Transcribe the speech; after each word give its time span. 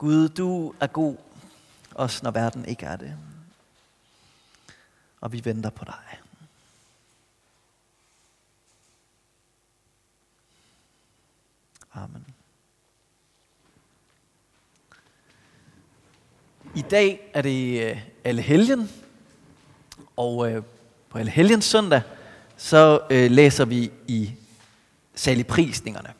Gud, 0.00 0.28
du 0.28 0.74
er 0.80 0.86
god, 0.86 1.16
også 1.94 2.20
når 2.22 2.30
verden 2.30 2.64
ikke 2.64 2.86
er 2.86 2.96
det. 2.96 3.16
Og 5.20 5.32
vi 5.32 5.44
venter 5.44 5.70
på 5.70 5.84
dig. 5.84 6.20
Amen. 11.92 12.26
I 16.74 16.82
dag 16.82 17.30
er 17.34 17.42
det 17.42 17.90
øh, 17.90 18.02
alle 18.24 18.42
helgen, 18.42 18.90
og 20.16 20.50
øh, 20.50 20.62
på 21.08 21.18
alle 21.18 21.30
helgens 21.30 21.64
søndag, 21.64 22.02
så 22.56 23.00
øh, 23.10 23.30
læser 23.30 23.64
vi 23.64 23.92
i 24.08 24.34
saligprisningerne. 25.14 26.14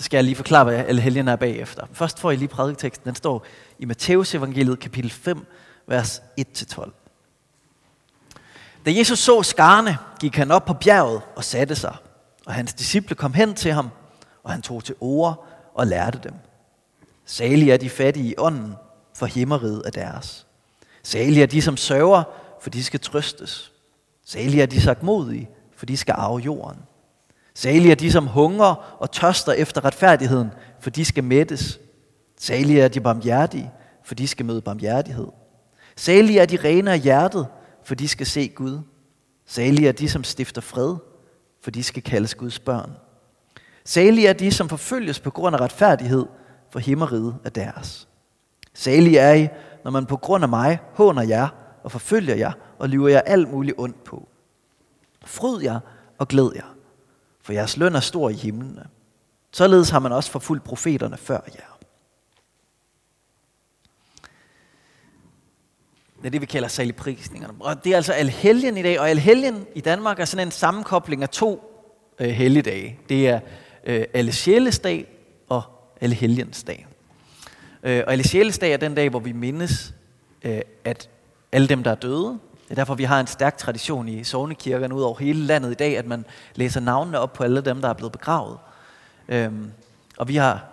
Så 0.00 0.04
skal 0.04 0.16
jeg 0.16 0.24
lige 0.24 0.36
forklare, 0.36 0.64
hvad 0.64 0.74
alle 0.74 1.00
helgen 1.00 1.28
er 1.28 1.36
bagefter. 1.36 1.86
Først 1.92 2.18
får 2.18 2.30
I 2.30 2.36
lige 2.36 2.48
prædiketeksten. 2.48 3.06
Den 3.06 3.14
står 3.14 3.46
i 3.78 3.84
Matteus 3.84 4.34
evangeliet 4.34 4.80
kapitel 4.80 5.10
5, 5.10 5.46
vers 5.86 6.22
1-12. 6.40 6.90
Da 8.86 8.90
Jesus 8.92 9.18
så 9.18 9.42
skarne, 9.42 9.98
gik 10.20 10.36
han 10.36 10.50
op 10.50 10.64
på 10.64 10.74
bjerget 10.74 11.20
og 11.36 11.44
satte 11.44 11.74
sig, 11.74 11.96
og 12.46 12.54
hans 12.54 12.74
disciple 12.74 13.16
kom 13.16 13.34
hen 13.34 13.54
til 13.54 13.72
ham, 13.72 13.90
og 14.42 14.52
han 14.52 14.62
tog 14.62 14.84
til 14.84 14.94
ord 15.00 15.46
og 15.74 15.86
lærte 15.86 16.20
dem. 16.24 16.34
Salige 17.24 17.72
er 17.72 17.76
de 17.76 17.90
fattige 17.90 18.30
i 18.30 18.34
ånden, 18.38 18.74
for 19.14 19.26
himmeriget 19.26 19.82
er 19.86 19.90
deres. 19.90 20.46
Salige 21.02 21.42
er 21.42 21.46
de, 21.46 21.62
som 21.62 21.76
sørger, 21.76 22.22
for 22.60 22.70
de 22.70 22.84
skal 22.84 23.00
trøstes. 23.00 23.72
Salige 24.24 24.62
er 24.62 24.66
de 24.66 24.80
sagt 24.80 25.02
modige, 25.02 25.50
for 25.76 25.86
de 25.86 25.96
skal 25.96 26.14
arve 26.18 26.38
jorden. 26.38 26.78
Salige 27.54 27.90
er 27.90 27.96
de, 27.96 28.12
som 28.12 28.26
hungrer 28.26 28.96
og 28.98 29.10
tørster 29.12 29.52
efter 29.52 29.84
retfærdigheden, 29.84 30.50
for 30.80 30.90
de 30.90 31.04
skal 31.04 31.24
mættes. 31.24 31.80
Salige 32.38 32.82
er 32.82 32.88
de 32.88 33.00
barmhjertige, 33.00 33.70
for 34.04 34.14
de 34.14 34.28
skal 34.28 34.46
møde 34.46 34.60
barmhjertighed. 34.60 35.26
Salige 35.96 36.40
er 36.40 36.46
de 36.46 36.56
rene 36.56 36.92
af 36.92 37.00
hjertet, 37.00 37.46
for 37.84 37.94
de 37.94 38.08
skal 38.08 38.26
se 38.26 38.48
Gud. 38.48 38.78
Salige 39.46 39.88
er 39.88 39.92
de, 39.92 40.08
som 40.08 40.24
stifter 40.24 40.60
fred, 40.60 40.96
for 41.62 41.70
de 41.70 41.82
skal 41.82 42.02
kaldes 42.02 42.34
Guds 42.34 42.58
børn. 42.58 42.92
Salige 43.84 44.28
er 44.28 44.32
de, 44.32 44.52
som 44.52 44.68
forfølges 44.68 45.20
på 45.20 45.30
grund 45.30 45.56
af 45.56 45.60
retfærdighed, 45.60 46.26
for 46.70 46.78
himmeriget 46.78 47.36
er 47.44 47.50
deres. 47.50 48.08
Salige 48.74 49.18
er 49.18 49.34
I, 49.34 49.48
når 49.84 49.90
man 49.90 50.06
på 50.06 50.16
grund 50.16 50.44
af 50.44 50.48
mig 50.48 50.78
håner 50.94 51.22
jer 51.22 51.48
og 51.82 51.92
forfølger 51.92 52.34
jer 52.34 52.52
og 52.78 52.88
lyver 52.88 53.08
jer 53.08 53.20
alt 53.20 53.50
muligt 53.50 53.76
ondt 53.78 54.04
på. 54.04 54.28
Fryd 55.24 55.62
jer 55.62 55.80
og 56.18 56.28
glæd 56.28 56.50
jer, 56.56 56.74
for 57.42 57.52
jeres 57.52 57.76
løn 57.76 57.94
er 57.94 58.00
stor 58.00 58.30
i 58.30 58.34
himlene. 58.34 58.86
Således 59.52 59.90
har 59.90 59.98
man 59.98 60.12
også 60.12 60.30
forfulgt 60.30 60.64
profeterne 60.64 61.16
før 61.16 61.40
jer. 61.54 61.78
Det 66.20 66.26
er 66.26 66.30
det, 66.30 66.40
vi 66.40 66.46
kalder 66.46 66.68
saligprisningerne. 66.68 67.54
Og 67.60 67.84
det 67.84 67.92
er 67.92 67.96
altså 67.96 68.12
alhelgen 68.12 68.76
i 68.76 68.82
dag, 68.82 69.00
og 69.00 69.10
alhelgen 69.10 69.66
i 69.74 69.80
Danmark 69.80 70.20
er 70.20 70.24
sådan 70.24 70.46
en 70.46 70.52
sammenkobling 70.52 71.22
af 71.22 71.28
to 71.28 71.70
øh, 72.18 72.28
helligdage. 72.28 72.98
Det 73.08 73.28
er 73.28 73.40
øh, 73.84 74.04
alle 74.14 74.32
sjælesdag 74.32 75.06
og 75.48 75.62
alle 76.00 76.14
helgensdag. 76.14 76.86
Øh, 77.82 78.02
og 78.06 78.12
alle 78.12 78.28
sjælesdag 78.28 78.72
er 78.72 78.76
den 78.76 78.94
dag, 78.94 79.08
hvor 79.08 79.20
vi 79.20 79.32
mindes, 79.32 79.94
øh, 80.42 80.60
at 80.84 81.08
alle 81.52 81.68
dem, 81.68 81.82
der 81.82 81.90
er 81.90 81.94
døde, 81.94 82.38
det 82.70 82.78
er 82.78 82.80
derfor, 82.80 82.94
vi 82.94 83.04
har 83.04 83.20
en 83.20 83.26
stærk 83.26 83.56
tradition 83.56 84.08
i 84.08 84.24
sovnekirkerne 84.24 84.94
ud 84.94 85.02
over 85.02 85.18
hele 85.18 85.40
landet 85.40 85.70
i 85.70 85.74
dag, 85.74 85.98
at 85.98 86.06
man 86.06 86.24
læser 86.54 86.80
navnene 86.80 87.18
op 87.18 87.32
på 87.32 87.44
alle 87.44 87.60
dem, 87.60 87.80
der 87.80 87.88
er 87.88 87.92
blevet 87.92 88.12
begravet. 88.12 88.58
Øhm, 89.28 89.72
og 90.18 90.28
vi 90.28 90.36
har 90.36 90.64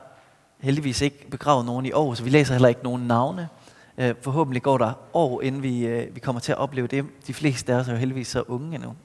heldigvis 0.60 1.02
ikke 1.02 1.30
begravet 1.30 1.66
nogen 1.66 1.86
i 1.86 1.92
år, 1.92 2.14
så 2.14 2.24
vi 2.24 2.30
læser 2.30 2.54
heller 2.54 2.70
ikke 2.70 2.84
nogen 2.84 3.08
navne. 3.08 3.50
Øh, 3.98 4.16
forhåbentlig 4.22 4.64
går 4.64 4.78
der 4.78 4.94
år, 5.14 5.42
inden 5.42 5.64
vi, 5.64 5.88
øh, 5.88 6.16
vi 6.16 6.20
kommer 6.20 6.40
til 6.40 6.52
at 6.52 6.58
opleve 6.58 6.88
det. 6.88 7.06
De 7.28 7.34
fleste 7.34 7.74
af 7.74 7.78
os 7.78 7.88
er 7.88 7.92
jo 7.92 7.98
heldigvis 7.98 8.28
så 8.28 8.44
unge 8.48 8.76
endnu. 8.76 8.96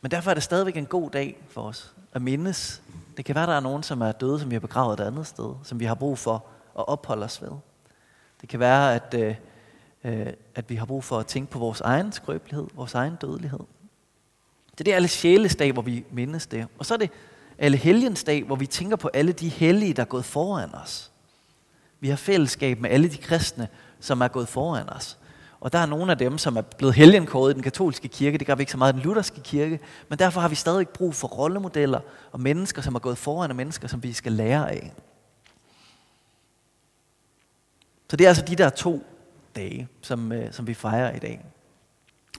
Men 0.00 0.10
derfor 0.10 0.30
er 0.30 0.34
det 0.34 0.42
stadigvæk 0.42 0.76
en 0.76 0.86
god 0.86 1.10
dag 1.10 1.42
for 1.50 1.62
os 1.62 1.94
at 2.12 2.22
mindes. 2.22 2.82
Det 3.16 3.24
kan 3.24 3.34
være, 3.34 3.46
der 3.46 3.56
er 3.56 3.60
nogen, 3.60 3.82
som 3.82 4.00
er 4.00 4.12
døde, 4.12 4.40
som 4.40 4.50
vi 4.50 4.54
har 4.54 4.60
begravet 4.60 5.00
et 5.00 5.06
andet 5.06 5.26
sted, 5.26 5.54
som 5.62 5.80
vi 5.80 5.84
har 5.84 5.94
brug 5.94 6.18
for 6.18 6.44
at 6.78 6.88
opholde 6.88 7.24
os 7.24 7.42
ved. 7.42 7.50
Det 8.40 8.48
kan 8.48 8.60
være, 8.60 8.94
at, 8.94 9.14
øh, 9.14 9.28
øh, 9.28 9.34
Øh, 10.04 10.26
at 10.54 10.70
vi 10.70 10.74
har 10.74 10.86
brug 10.86 11.04
for 11.04 11.18
at 11.18 11.26
tænke 11.26 11.50
på 11.50 11.58
vores 11.58 11.80
egen 11.80 12.12
skrøbelighed, 12.12 12.66
vores 12.74 12.94
egen 12.94 13.16
dødelighed. 13.16 13.60
Det 14.70 14.80
er 14.80 14.84
det 14.84 14.92
alle 14.92 15.08
sjælesdag, 15.08 15.72
hvor 15.72 15.82
vi 15.82 16.04
mindes 16.10 16.46
det. 16.46 16.66
Og 16.78 16.86
så 16.86 16.94
er 16.94 16.98
det 16.98 17.10
alle 17.58 17.76
helgensdag, 17.76 18.44
hvor 18.44 18.56
vi 18.56 18.66
tænker 18.66 18.96
på 18.96 19.10
alle 19.14 19.32
de 19.32 19.48
hellige, 19.48 19.94
der 19.94 20.02
er 20.02 20.06
gået 20.06 20.24
foran 20.24 20.74
os. 20.74 21.10
Vi 22.00 22.08
har 22.08 22.16
fællesskab 22.16 22.80
med 22.80 22.90
alle 22.90 23.08
de 23.08 23.16
kristne, 23.16 23.68
som 24.00 24.20
er 24.20 24.28
gået 24.28 24.48
foran 24.48 24.90
os. 24.90 25.18
Og 25.60 25.72
der 25.72 25.78
er 25.78 25.86
nogle 25.86 26.12
af 26.12 26.18
dem, 26.18 26.38
som 26.38 26.56
er 26.56 26.62
blevet 26.62 26.94
helgenkåret 26.94 27.50
i 27.50 27.54
den 27.54 27.62
katolske 27.62 28.08
kirke. 28.08 28.38
Det 28.38 28.46
gør 28.46 28.54
vi 28.54 28.62
ikke 28.62 28.72
så 28.72 28.78
meget 28.78 28.92
i 28.92 28.96
den 28.96 29.04
lutherske 29.04 29.40
kirke. 29.40 29.80
Men 30.08 30.18
derfor 30.18 30.40
har 30.40 30.48
vi 30.48 30.54
stadig 30.54 30.88
brug 30.88 31.14
for 31.14 31.28
rollemodeller 31.28 32.00
og 32.32 32.40
mennesker, 32.40 32.82
som 32.82 32.94
er 32.94 32.98
gået 32.98 33.18
foran, 33.18 33.50
og 33.50 33.56
mennesker, 33.56 33.88
som 33.88 34.02
vi 34.02 34.12
skal 34.12 34.32
lære 34.32 34.70
af. 34.70 34.92
Så 38.10 38.16
det 38.16 38.24
er 38.24 38.28
altså 38.28 38.44
de 38.44 38.56
der 38.56 38.70
to 38.70 39.04
dage, 39.58 39.88
som, 40.00 40.32
øh, 40.32 40.52
som 40.52 40.66
vi 40.66 40.74
fejrer 40.74 41.16
i 41.16 41.18
dag. 41.18 41.44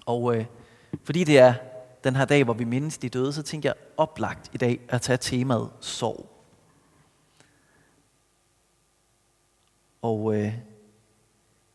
Og 0.06 0.36
øh, 0.36 0.46
fordi 1.04 1.24
det 1.24 1.40
er 1.40 1.54
den 2.04 2.16
her 2.16 2.26
dag, 2.26 2.44
hvor 2.44 2.54
vi 2.54 2.64
mindes 2.64 2.98
de 2.98 3.10
døde, 3.10 3.34
så 3.34 3.44
tænker 3.44 3.70
jeg 3.70 3.76
oplagt 3.98 4.50
i 4.54 4.58
dag 4.58 4.80
at 4.90 5.02
tage 5.02 5.18
temaet 5.18 5.70
sorg. 5.80 6.30
Og 10.02 10.36
øh, 10.36 10.54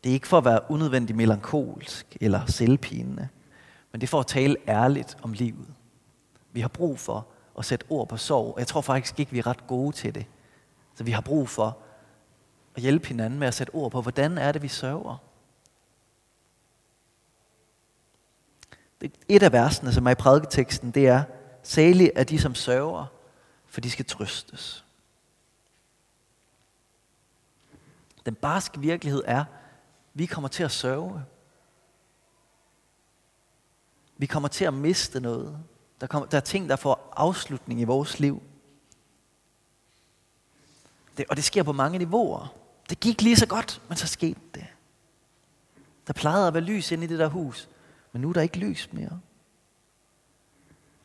det 0.03 0.09
er 0.09 0.13
ikke 0.13 0.27
for 0.27 0.37
at 0.37 0.45
være 0.45 0.71
unødvendigt 0.71 1.17
melankolsk 1.17 2.17
eller 2.21 2.45
selvpinende, 2.45 3.27
men 3.91 4.01
det 4.01 4.07
er 4.07 4.11
for 4.11 4.19
at 4.19 4.27
tale 4.27 4.55
ærligt 4.67 5.17
om 5.21 5.33
livet. 5.33 5.67
Vi 6.51 6.61
har 6.61 6.67
brug 6.67 6.99
for 6.99 7.27
at 7.57 7.65
sætte 7.65 7.85
ord 7.89 8.07
på 8.07 8.17
sorg. 8.17 8.55
Jeg 8.57 8.67
tror 8.67 8.81
faktisk 8.81 9.19
ikke, 9.19 9.31
vi 9.31 9.39
er 9.39 9.47
ret 9.47 9.67
gode 9.67 9.95
til 9.95 10.15
det. 10.15 10.25
Så 10.95 11.03
vi 11.03 11.11
har 11.11 11.21
brug 11.21 11.49
for 11.49 11.77
at 12.75 12.81
hjælpe 12.81 13.07
hinanden 13.07 13.39
med 13.39 13.47
at 13.47 13.53
sætte 13.53 13.75
ord 13.75 13.91
på, 13.91 14.01
hvordan 14.01 14.37
er 14.37 14.51
det, 14.51 14.61
vi 14.61 14.67
sørger. 14.67 15.24
Et 19.29 19.43
af 19.43 19.51
versene, 19.51 19.93
som 19.93 20.05
er 20.05 20.11
i 20.11 20.15
prædiketeksten, 20.15 20.91
det 20.91 21.07
er, 21.07 21.23
Salig 21.65 22.11
er 22.15 22.23
de, 22.23 22.39
som 22.39 22.55
sørger, 22.55 23.05
for 23.67 23.81
de 23.81 23.91
skal 23.91 24.05
trøstes. 24.05 24.85
Den 28.25 28.35
barske 28.35 28.79
virkelighed 28.79 29.23
er, 29.25 29.45
vi 30.13 30.25
kommer 30.25 30.47
til 30.47 30.63
at 30.63 30.71
sørge. 30.71 31.23
Vi 34.17 34.25
kommer 34.25 34.49
til 34.49 34.65
at 34.65 34.73
miste 34.73 35.19
noget. 35.19 35.59
Der, 36.01 36.07
kommer, 36.07 36.27
der 36.29 36.37
er 36.37 36.41
ting, 36.41 36.69
der 36.69 36.75
får 36.75 37.13
afslutning 37.15 37.81
i 37.81 37.83
vores 37.83 38.19
liv. 38.19 38.43
Det, 41.17 41.25
og 41.29 41.35
det 41.35 41.43
sker 41.43 41.63
på 41.63 41.71
mange 41.71 41.97
niveauer. 41.97 42.53
Det 42.89 42.99
gik 42.99 43.21
lige 43.21 43.35
så 43.35 43.45
godt, 43.45 43.81
men 43.87 43.97
så 43.97 44.07
skete 44.07 44.39
det. 44.53 44.65
Der 46.07 46.13
plejede 46.13 46.47
at 46.47 46.53
være 46.53 46.63
lys 46.63 46.91
inde 46.91 47.03
i 47.03 47.07
det 47.07 47.19
der 47.19 47.27
hus, 47.27 47.69
men 48.15 48.21
nu 48.21 48.29
er 48.29 48.33
der 48.33 48.41
ikke 48.41 48.57
lys 48.57 48.93
mere. 48.93 49.19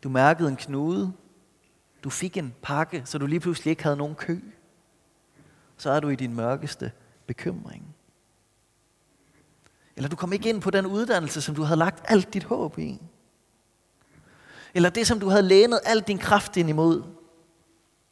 Du 0.03 0.09
mærkede 0.09 0.48
en 0.48 0.56
knude. 0.56 1.12
Du 2.04 2.10
fik 2.10 2.37
en 2.37 2.54
pakke, 2.62 3.03
så 3.04 3.19
du 3.19 3.26
lige 3.26 3.41
pludselig 3.41 3.71
ikke 3.71 3.82
havde 3.82 3.97
nogen 3.97 4.15
kø. 4.15 4.41
Så 5.76 5.91
er 5.91 6.00
du 6.00 6.09
i 6.09 6.16
din 6.16 6.34
mørkeste 6.34 6.93
bekymring. 7.26 7.97
Eller 9.97 10.09
du 10.09 10.16
kom 10.16 10.32
ikke 10.32 10.48
ind 10.48 10.60
på 10.60 10.71
den 10.71 10.87
uddannelse, 10.87 11.41
som 11.41 11.54
du 11.54 11.62
havde 11.62 11.78
lagt 11.78 12.04
alt 12.04 12.34
dit 12.34 12.44
håb 12.44 12.78
i. 12.78 13.03
Eller 14.75 14.91
det, 14.91 15.06
som 15.06 15.21
du 15.21 15.28
havde 15.28 15.42
lænet 15.42 15.81
al 15.84 16.00
din 16.00 16.19
kraft 16.19 16.56
ind 16.56 16.68
imod, 16.68 17.03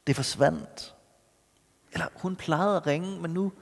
det 0.07 0.17
forsvandt. 0.17 0.95
Eller 1.93 2.07
hun 2.15 2.37
plejede 2.37 2.77
at 2.77 2.87
ringe, 2.87 3.21
men 3.21 3.31
nu 3.31 3.53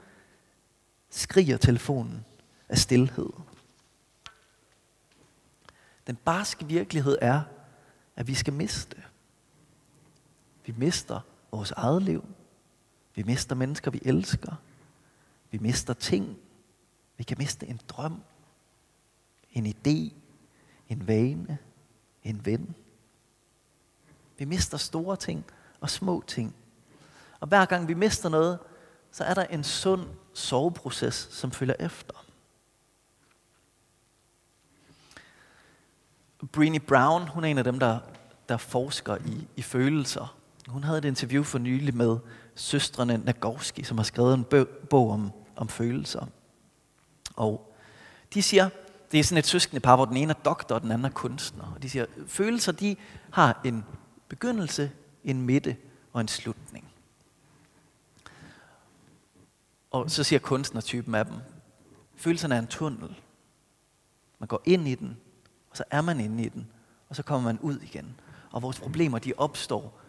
skriger 1.09 1.57
telefonen 1.57 2.25
af 2.69 2.77
stillhed. 2.77 3.29
Den 6.07 6.15
barske 6.15 6.65
virkelighed 6.65 7.17
er, 7.21 7.41
at 8.15 8.27
vi 8.27 8.33
skal 8.33 8.53
miste. 8.53 9.03
Vi 10.65 10.73
mister 10.77 11.19
vores 11.51 11.71
eget 11.71 12.03
liv. 12.03 12.25
Vi 13.15 13.23
mister 13.23 13.55
mennesker, 13.55 13.91
vi 13.91 14.01
elsker. 14.05 14.55
Vi 15.51 15.57
mister 15.57 15.93
ting. 15.93 16.37
Vi 17.17 17.23
kan 17.23 17.37
miste 17.39 17.67
en 17.67 17.79
drøm, 17.87 18.21
en 19.51 19.65
idé, 19.65 20.13
en 20.89 21.07
vane, 21.07 21.57
en 22.23 22.45
ven. 22.45 22.75
Vi 24.37 24.45
mister 24.45 24.77
store 24.77 25.15
ting 25.15 25.45
og 25.79 25.89
små 25.89 26.23
ting. 26.27 26.55
Og 27.39 27.47
hver 27.47 27.65
gang 27.65 27.87
vi 27.87 27.93
mister 27.93 28.29
noget, 28.29 28.59
så 29.11 29.23
er 29.23 29.33
der 29.33 29.43
en 29.43 29.63
sund 29.63 30.07
soveproces, 30.33 31.27
som 31.31 31.51
følger 31.51 31.75
efter. 31.79 32.26
Brené 36.43 36.77
Brown, 36.77 37.27
hun 37.27 37.43
er 37.43 37.47
en 37.47 37.57
af 37.57 37.63
dem, 37.63 37.79
der, 37.79 37.99
der 38.49 38.57
forsker 38.57 39.17
i, 39.25 39.47
i 39.55 39.61
følelser. 39.61 40.35
Hun 40.67 40.83
havde 40.83 40.97
et 40.97 41.05
interview 41.05 41.43
for 41.43 41.59
nylig 41.59 41.95
med 41.95 42.17
søstrene 42.55 43.17
Nagorski, 43.17 43.83
som 43.83 43.97
har 43.97 44.03
skrevet 44.03 44.33
en 44.33 44.65
bog 44.89 45.11
om, 45.11 45.31
om 45.55 45.69
følelser. 45.69 46.25
Og 47.35 47.73
de 48.33 48.41
siger, 48.41 48.69
det 49.11 49.19
er 49.19 49.23
sådan 49.23 49.37
et 49.37 49.47
søskende 49.47 49.79
par, 49.79 49.95
hvor 49.95 50.05
den 50.05 50.17
ene 50.17 50.29
er 50.29 50.41
doktor, 50.45 50.75
og 50.75 50.81
den 50.81 50.91
anden 50.91 51.05
er 51.05 51.09
kunstner. 51.09 51.71
Og 51.75 51.83
de 51.83 51.89
siger, 51.89 52.05
følelser 52.27 52.71
de 52.71 52.95
har 53.31 53.61
en 53.65 53.85
begyndelse, 54.29 54.91
en 55.23 55.41
midte 55.41 55.77
og 56.13 56.21
en 56.21 56.27
slutning. 56.27 56.85
Og 59.91 60.11
så 60.11 60.23
siger 60.23 60.39
kunstnertypen 60.39 61.15
af 61.15 61.25
dem, 61.25 61.35
følelserne 62.15 62.55
er 62.55 62.59
en 62.59 62.67
tunnel. 62.67 63.15
Man 64.39 64.47
går 64.47 64.61
ind 64.65 64.87
i 64.87 64.95
den, 64.95 65.17
så 65.77 65.83
er 65.91 66.01
man 66.01 66.19
inde 66.19 66.43
i 66.43 66.49
den, 66.49 66.67
og 67.09 67.15
så 67.15 67.23
kommer 67.23 67.47
man 67.53 67.59
ud 67.59 67.79
igen. 67.79 68.19
Og 68.51 68.61
vores 68.61 68.79
problemer, 68.79 69.19
de 69.19 69.33
opstår, 69.37 69.99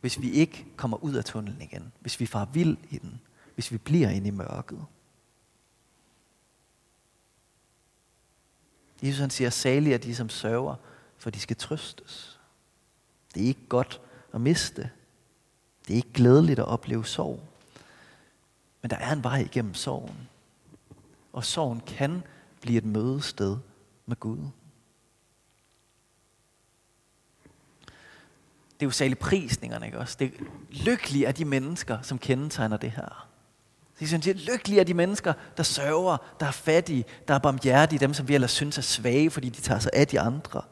hvis 0.00 0.20
vi 0.20 0.30
ikke 0.30 0.66
kommer 0.76 1.04
ud 1.04 1.14
af 1.14 1.24
tunnelen 1.24 1.62
igen. 1.62 1.92
Hvis 2.00 2.20
vi 2.20 2.26
farer 2.26 2.46
vild 2.46 2.76
i 2.90 2.98
den. 2.98 3.20
Hvis 3.54 3.72
vi 3.72 3.78
bliver 3.78 4.08
inde 4.08 4.28
i 4.28 4.30
mørket. 4.30 4.86
Jesus 9.02 9.20
han 9.20 9.30
siger, 9.30 9.50
salige 9.50 9.94
er 9.94 9.98
de, 9.98 10.14
som 10.14 10.28
sørger, 10.28 10.74
for 11.18 11.30
de 11.30 11.40
skal 11.40 11.56
trøstes. 11.56 12.40
Det 13.34 13.42
er 13.42 13.46
ikke 13.46 13.66
godt 13.68 14.00
at 14.32 14.40
miste. 14.40 14.90
Det 15.86 15.92
er 15.92 15.96
ikke 15.96 16.12
glædeligt 16.12 16.58
at 16.58 16.64
opleve 16.64 17.06
sorg. 17.06 17.40
Men 18.82 18.90
der 18.90 18.96
er 18.96 19.12
en 19.12 19.24
vej 19.24 19.38
igennem 19.38 19.74
sorgen. 19.74 20.28
Og 21.32 21.44
sorgen 21.44 21.80
kan 21.80 22.22
blive 22.60 22.78
et 22.78 22.84
mødested 22.84 23.56
med 24.06 24.16
Gud. 24.20 24.38
Det 28.76 28.82
er 28.82 28.86
jo 28.86 28.90
særligt 28.90 29.20
prisningerne, 29.20 29.86
ikke 29.86 29.98
også? 29.98 30.16
Det 30.18 30.26
er 30.26 30.44
lykkelige 30.70 31.26
er 31.26 31.32
de 31.32 31.44
mennesker, 31.44 32.02
som 32.02 32.18
kendetegner 32.18 32.76
det 32.76 32.90
her. 32.90 33.28
Så 33.94 34.00
de 34.00 34.06
synes, 34.08 34.26
lykkelige 34.26 34.80
er 34.80 34.84
de 34.84 34.94
mennesker, 34.94 35.32
der 35.56 35.62
sørger, 35.62 36.16
der 36.40 36.46
er 36.46 36.50
fattige, 36.50 37.04
der 37.28 37.34
er 37.34 37.38
barmhjertige, 37.38 37.98
dem 37.98 38.14
som 38.14 38.28
vi 38.28 38.34
ellers 38.34 38.50
synes 38.50 38.78
er 38.78 38.82
svage, 38.82 39.30
fordi 39.30 39.48
de 39.48 39.60
tager 39.60 39.80
sig 39.80 39.90
af 39.94 40.06
de 40.06 40.20
andre. 40.20 40.62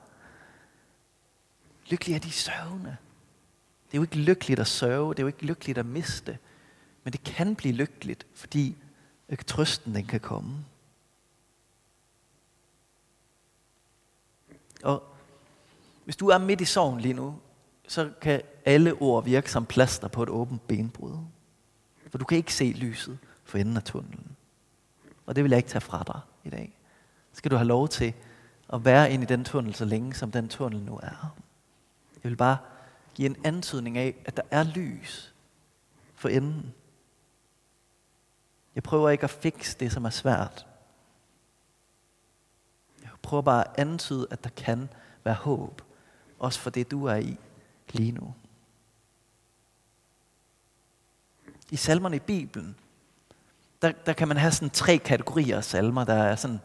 Lykkelige 1.86 2.16
er 2.16 2.20
de 2.20 2.30
sørgende. 2.30 2.96
Det 3.86 3.94
er 3.94 3.98
jo 3.98 4.02
ikke 4.02 4.16
lykkeligt 4.16 4.60
at 4.60 4.66
sørge, 4.66 5.14
det 5.14 5.18
er 5.18 5.22
jo 5.22 5.26
ikke 5.26 5.46
lykkeligt 5.46 5.78
at 5.78 5.86
miste. 5.86 6.38
Men 7.04 7.12
det 7.12 7.24
kan 7.24 7.56
blive 7.56 7.74
lykkeligt, 7.74 8.26
fordi 8.34 8.76
øh, 9.28 9.38
trøsten 9.46 9.94
den 9.94 10.06
kan 10.06 10.20
komme. 10.20 10.64
Og 14.82 15.02
hvis 16.04 16.16
du 16.16 16.28
er 16.28 16.38
midt 16.38 16.60
i 16.60 16.64
sorgen 16.64 17.00
lige 17.00 17.14
nu, 17.14 17.40
så 17.88 18.10
kan 18.20 18.42
alle 18.64 18.92
ord 18.92 19.24
virke 19.24 19.50
som 19.50 19.66
plaster 19.66 20.08
på 20.08 20.22
et 20.22 20.28
åbent 20.28 20.66
benbrud. 20.66 21.18
For 22.10 22.18
du 22.18 22.24
kan 22.24 22.38
ikke 22.38 22.54
se 22.54 22.64
lyset 22.64 23.18
for 23.44 23.58
enden 23.58 23.76
af 23.76 23.82
tunnelen. 23.82 24.36
Og 25.26 25.36
det 25.36 25.44
vil 25.44 25.50
jeg 25.50 25.56
ikke 25.56 25.68
tage 25.68 25.80
fra 25.80 26.02
dig 26.06 26.20
i 26.44 26.50
dag. 26.50 26.78
Så 27.32 27.38
skal 27.38 27.50
du 27.50 27.56
have 27.56 27.66
lov 27.66 27.88
til 27.88 28.14
at 28.72 28.84
være 28.84 29.12
inde 29.12 29.22
i 29.22 29.26
den 29.26 29.44
tunnel 29.44 29.74
så 29.74 29.84
længe, 29.84 30.14
som 30.14 30.30
den 30.30 30.48
tunnel 30.48 30.82
nu 30.82 30.96
er. 31.02 31.34
Jeg 32.24 32.30
vil 32.30 32.36
bare 32.36 32.56
give 33.14 33.26
en 33.26 33.36
antydning 33.44 33.98
af, 33.98 34.14
at 34.24 34.36
der 34.36 34.42
er 34.50 34.62
lys 34.62 35.34
for 36.14 36.28
enden. 36.28 36.74
Jeg 38.74 38.82
prøver 38.82 39.10
ikke 39.10 39.24
at 39.24 39.30
fikse 39.30 39.76
det, 39.80 39.92
som 39.92 40.04
er 40.04 40.10
svært. 40.10 40.66
Jeg 43.02 43.10
prøver 43.22 43.42
bare 43.42 43.68
at 43.68 43.74
antyde, 43.78 44.26
at 44.30 44.44
der 44.44 44.50
kan 44.50 44.88
være 45.24 45.34
håb. 45.34 45.82
Også 46.38 46.60
for 46.60 46.70
det, 46.70 46.90
du 46.90 47.04
er 47.04 47.16
i 47.16 47.38
lige 47.94 48.12
nu. 48.12 48.34
I 51.70 51.76
salmerne 51.76 52.16
i 52.16 52.18
Bibelen, 52.18 52.76
der, 53.82 53.92
der 54.06 54.12
kan 54.12 54.28
man 54.28 54.36
have 54.36 54.52
sådan 54.52 54.70
tre 54.70 54.98
kategorier 54.98 55.56
af 55.56 55.64
salmer. 55.64 56.04
Der 56.04 56.14
er 56.14 56.36
sådan, 56.36 56.60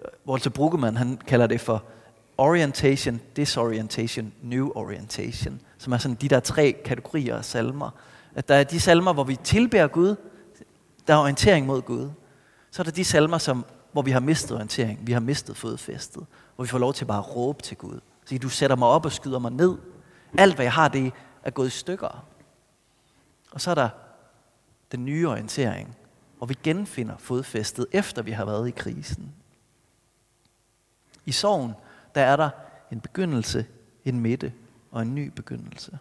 øh, 0.00 0.08
Walter 0.26 0.50
Brueggemann, 0.50 0.96
han 0.96 1.16
kalder 1.16 1.46
det 1.46 1.60
for 1.60 1.84
orientation, 2.38 3.20
disorientation, 3.36 4.32
new 4.42 4.70
orientation, 4.74 5.60
som 5.78 5.92
er 5.92 5.98
sådan 5.98 6.16
de 6.20 6.28
der 6.28 6.40
tre 6.40 6.76
kategorier 6.84 7.36
af 7.36 7.44
salmer. 7.44 7.90
At 8.34 8.48
der 8.48 8.54
er 8.54 8.64
de 8.64 8.80
salmer, 8.80 9.12
hvor 9.12 9.24
vi 9.24 9.36
tilbærer 9.36 9.88
Gud, 9.88 10.16
der 11.06 11.14
er 11.14 11.18
orientering 11.18 11.66
mod 11.66 11.82
Gud. 11.82 12.10
Så 12.70 12.82
er 12.82 12.84
der 12.84 12.90
de 12.90 13.04
salmer, 13.04 13.38
som, 13.38 13.64
hvor 13.92 14.02
vi 14.02 14.10
har 14.10 14.20
mistet 14.20 14.52
orientering, 14.52 15.06
vi 15.06 15.12
har 15.12 15.20
mistet 15.20 15.56
fodfæstet, 15.56 16.26
hvor 16.56 16.64
vi 16.64 16.68
får 16.68 16.78
lov 16.78 16.94
til 16.94 17.04
bare 17.04 17.18
at 17.18 17.36
råbe 17.36 17.62
til 17.62 17.76
Gud. 17.76 18.00
Så 18.24 18.38
du 18.38 18.48
sætter 18.48 18.76
mig 18.76 18.88
op 18.88 19.04
og 19.04 19.12
skyder 19.12 19.38
mig 19.38 19.52
ned. 19.52 19.78
Alt 20.38 20.54
hvad 20.54 20.64
jeg 20.64 20.72
har, 20.72 20.88
det 20.88 21.12
er 21.42 21.50
gået 21.50 21.66
i 21.66 21.70
stykker. 21.70 22.26
Og 23.50 23.60
så 23.60 23.70
er 23.70 23.74
der 23.74 23.88
den 24.92 25.04
nye 25.04 25.28
orientering, 25.28 25.96
hvor 26.38 26.46
vi 26.46 26.58
genfinder 26.62 27.16
fodfæstet, 27.18 27.86
efter 27.92 28.22
vi 28.22 28.30
har 28.30 28.44
været 28.44 28.68
i 28.68 28.70
krisen. 28.70 29.34
I 31.24 31.32
sorgen, 31.32 31.74
der 32.14 32.20
er 32.20 32.36
der 32.36 32.50
en 32.92 33.00
begyndelse, 33.00 33.66
en 34.04 34.20
midte 34.20 34.52
og 34.90 35.02
en 35.02 35.14
ny 35.14 35.26
begyndelse. 35.26 35.98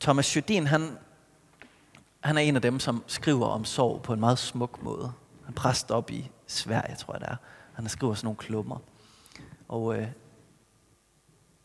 Thomas 0.00 0.36
Jodin, 0.36 0.66
han, 0.66 0.98
han 2.20 2.36
er 2.36 2.42
en 2.42 2.56
af 2.56 2.62
dem, 2.62 2.80
som 2.80 3.04
skriver 3.06 3.46
om 3.46 3.64
sorg 3.64 4.02
på 4.02 4.12
en 4.12 4.20
meget 4.20 4.38
smuk 4.38 4.82
måde. 4.82 5.12
Han 5.44 5.54
præst 5.54 5.90
op 5.90 6.10
i 6.10 6.30
Sverige, 6.46 6.96
tror 6.96 7.14
jeg 7.14 7.20
det 7.20 7.28
er. 7.28 7.36
Han 7.72 7.88
skriver 7.88 8.14
sådan 8.14 8.26
nogle 8.26 8.36
klummer. 8.36 8.78
Og 9.68 9.98
øh, 9.98 10.08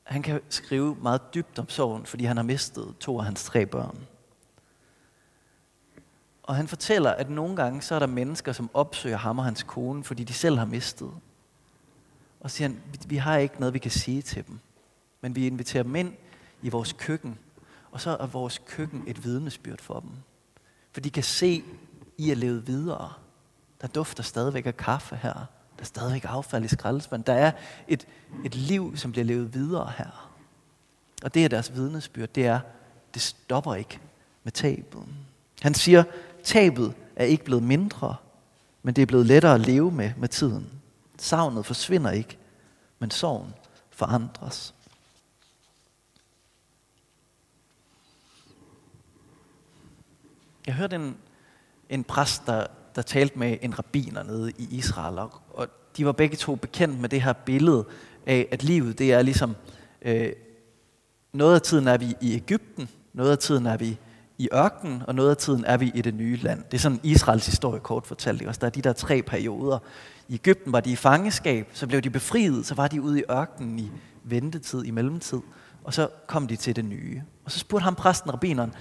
han 0.03 0.21
kan 0.21 0.41
skrive 0.49 0.95
meget 1.01 1.21
dybt 1.33 1.59
om 1.59 1.69
sorgen, 1.69 2.05
fordi 2.05 2.23
han 2.23 2.37
har 2.37 2.43
mistet 2.43 2.95
to 2.99 3.19
af 3.19 3.25
hans 3.25 3.43
tre 3.43 3.65
børn. 3.65 4.07
Og 6.43 6.55
han 6.55 6.67
fortæller, 6.67 7.11
at 7.11 7.29
nogle 7.29 7.55
gange 7.55 7.81
så 7.81 7.95
er 7.95 7.99
der 7.99 8.07
mennesker, 8.07 8.51
som 8.51 8.69
opsøger 8.73 9.17
ham 9.17 9.39
og 9.39 9.45
hans 9.45 9.63
kone, 9.63 10.03
fordi 10.03 10.23
de 10.23 10.33
selv 10.33 10.57
har 10.57 10.65
mistet. 10.65 11.11
Og 12.39 12.51
siger 12.51 12.67
han, 12.67 12.81
vi 13.07 13.17
har 13.17 13.37
ikke 13.37 13.59
noget, 13.59 13.73
vi 13.73 13.79
kan 13.79 13.91
sige 13.91 14.21
til 14.21 14.47
dem. 14.47 14.59
Men 15.21 15.35
vi 15.35 15.47
inviterer 15.47 15.83
dem 15.83 15.95
ind 15.95 16.13
i 16.61 16.69
vores 16.69 16.93
køkken, 16.93 17.39
og 17.91 18.01
så 18.01 18.17
er 18.19 18.25
vores 18.25 18.61
køkken 18.67 19.03
et 19.07 19.23
vidnesbyrd 19.23 19.81
for 19.81 19.99
dem. 19.99 20.11
For 20.91 21.01
de 21.01 21.09
kan 21.09 21.23
se, 21.23 21.63
I 22.17 22.31
er 22.31 22.35
levet 22.35 22.67
videre. 22.67 23.13
Der 23.81 23.87
dufter 23.87 24.23
stadigvæk 24.23 24.65
af 24.65 24.77
kaffe 24.77 25.15
her. 25.15 25.45
Der 25.83 25.87
er 25.87 25.89
stadigvæk 25.89 26.25
affald 26.25 26.65
i 26.65 26.67
skraldespanden. 26.67 27.27
Der 27.27 27.33
er 27.33 27.51
et, 27.87 28.07
et 28.45 28.55
liv, 28.55 28.97
som 28.97 29.11
bliver 29.11 29.25
levet 29.25 29.53
videre 29.53 29.91
her. 29.97 30.31
Og 31.23 31.33
det 31.33 31.45
er 31.45 31.49
deres 31.49 31.73
vidnesbyrd. 31.75 32.29
Det 32.29 32.45
er, 32.45 32.59
det 33.13 33.21
stopper 33.21 33.75
ikke 33.75 33.99
med 34.43 34.51
tabet. 34.51 35.03
Han 35.61 35.73
siger, 35.73 36.03
tabet 36.43 36.93
er 37.15 37.25
ikke 37.25 37.43
blevet 37.43 37.63
mindre, 37.63 38.15
men 38.83 38.95
det 38.95 39.01
er 39.01 39.05
blevet 39.05 39.25
lettere 39.25 39.53
at 39.53 39.61
leve 39.61 39.91
med 39.91 40.11
med 40.17 40.27
tiden. 40.27 40.69
Savnet 41.17 41.65
forsvinder 41.65 42.11
ikke, 42.11 42.37
men 42.99 43.11
sorgen 43.11 43.53
forandres. 43.89 44.73
Jeg 50.67 50.75
hørte 50.75 50.95
en, 50.95 51.17
en 51.89 52.03
præst, 52.03 52.45
der, 52.45 52.67
der 52.95 53.01
talte 53.01 53.39
med 53.39 53.57
en 53.61 53.79
rabbiner 53.79 54.23
nede 54.23 54.51
i 54.51 54.67
Israel, 54.71 55.19
og, 55.19 55.31
og 55.49 55.67
de 55.97 56.05
var 56.05 56.11
begge 56.11 56.37
to 56.37 56.55
bekendt 56.55 56.99
med 57.01 57.09
det 57.09 57.21
her 57.21 57.33
billede 57.33 57.85
af, 58.25 58.47
at 58.51 58.63
livet 58.63 58.99
det 58.99 59.13
er 59.13 59.21
ligesom, 59.21 59.55
øh, 60.01 60.33
noget 61.33 61.55
af 61.55 61.61
tiden 61.61 61.87
er 61.87 61.97
vi 61.97 62.15
i 62.21 62.35
Ægypten, 62.35 62.89
noget 63.13 63.31
af 63.31 63.37
tiden 63.37 63.65
er 63.65 63.77
vi 63.77 63.97
i 64.37 64.49
ørkenen, 64.53 65.03
og 65.07 65.15
noget 65.15 65.29
af 65.29 65.37
tiden 65.37 65.65
er 65.65 65.77
vi 65.77 65.91
i 65.95 66.01
det 66.01 66.13
nye 66.13 66.37
land. 66.37 66.63
Det 66.71 66.77
er 66.77 66.81
sådan 66.81 66.99
Israels 67.03 67.45
historie 67.45 67.79
kort 67.79 68.07
fortalt. 68.07 68.47
Også. 68.47 68.59
Der 68.59 68.67
er 68.67 68.71
de 68.71 68.81
der 68.81 68.93
tre 68.93 69.21
perioder. 69.21 69.79
I 70.27 70.33
Ægypten 70.33 70.73
var 70.73 70.79
de 70.79 70.91
i 70.91 70.95
fangeskab, 70.95 71.67
så 71.73 71.87
blev 71.87 72.01
de 72.01 72.09
befriet, 72.09 72.65
så 72.65 72.75
var 72.75 72.87
de 72.87 73.01
ude 73.01 73.19
i 73.19 73.23
ørkenen 73.31 73.79
i 73.79 73.91
ventetid, 74.23 74.83
i 74.83 74.91
mellemtid, 74.91 75.39
og 75.83 75.93
så 75.93 76.07
kom 76.27 76.47
de 76.47 76.55
til 76.55 76.75
det 76.75 76.85
nye. 76.85 77.21
Og 77.45 77.51
så 77.51 77.59
spurgte 77.59 77.83
ham 77.83 77.95
præsten, 77.95 78.33
rabineren, 78.33 78.73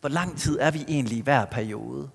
hvor 0.00 0.08
lang 0.08 0.38
tid 0.38 0.58
er 0.60 0.70
vi 0.70 0.84
egentlig 0.88 1.18
i 1.18 1.20
hver 1.20 1.44
periode? 1.44 2.08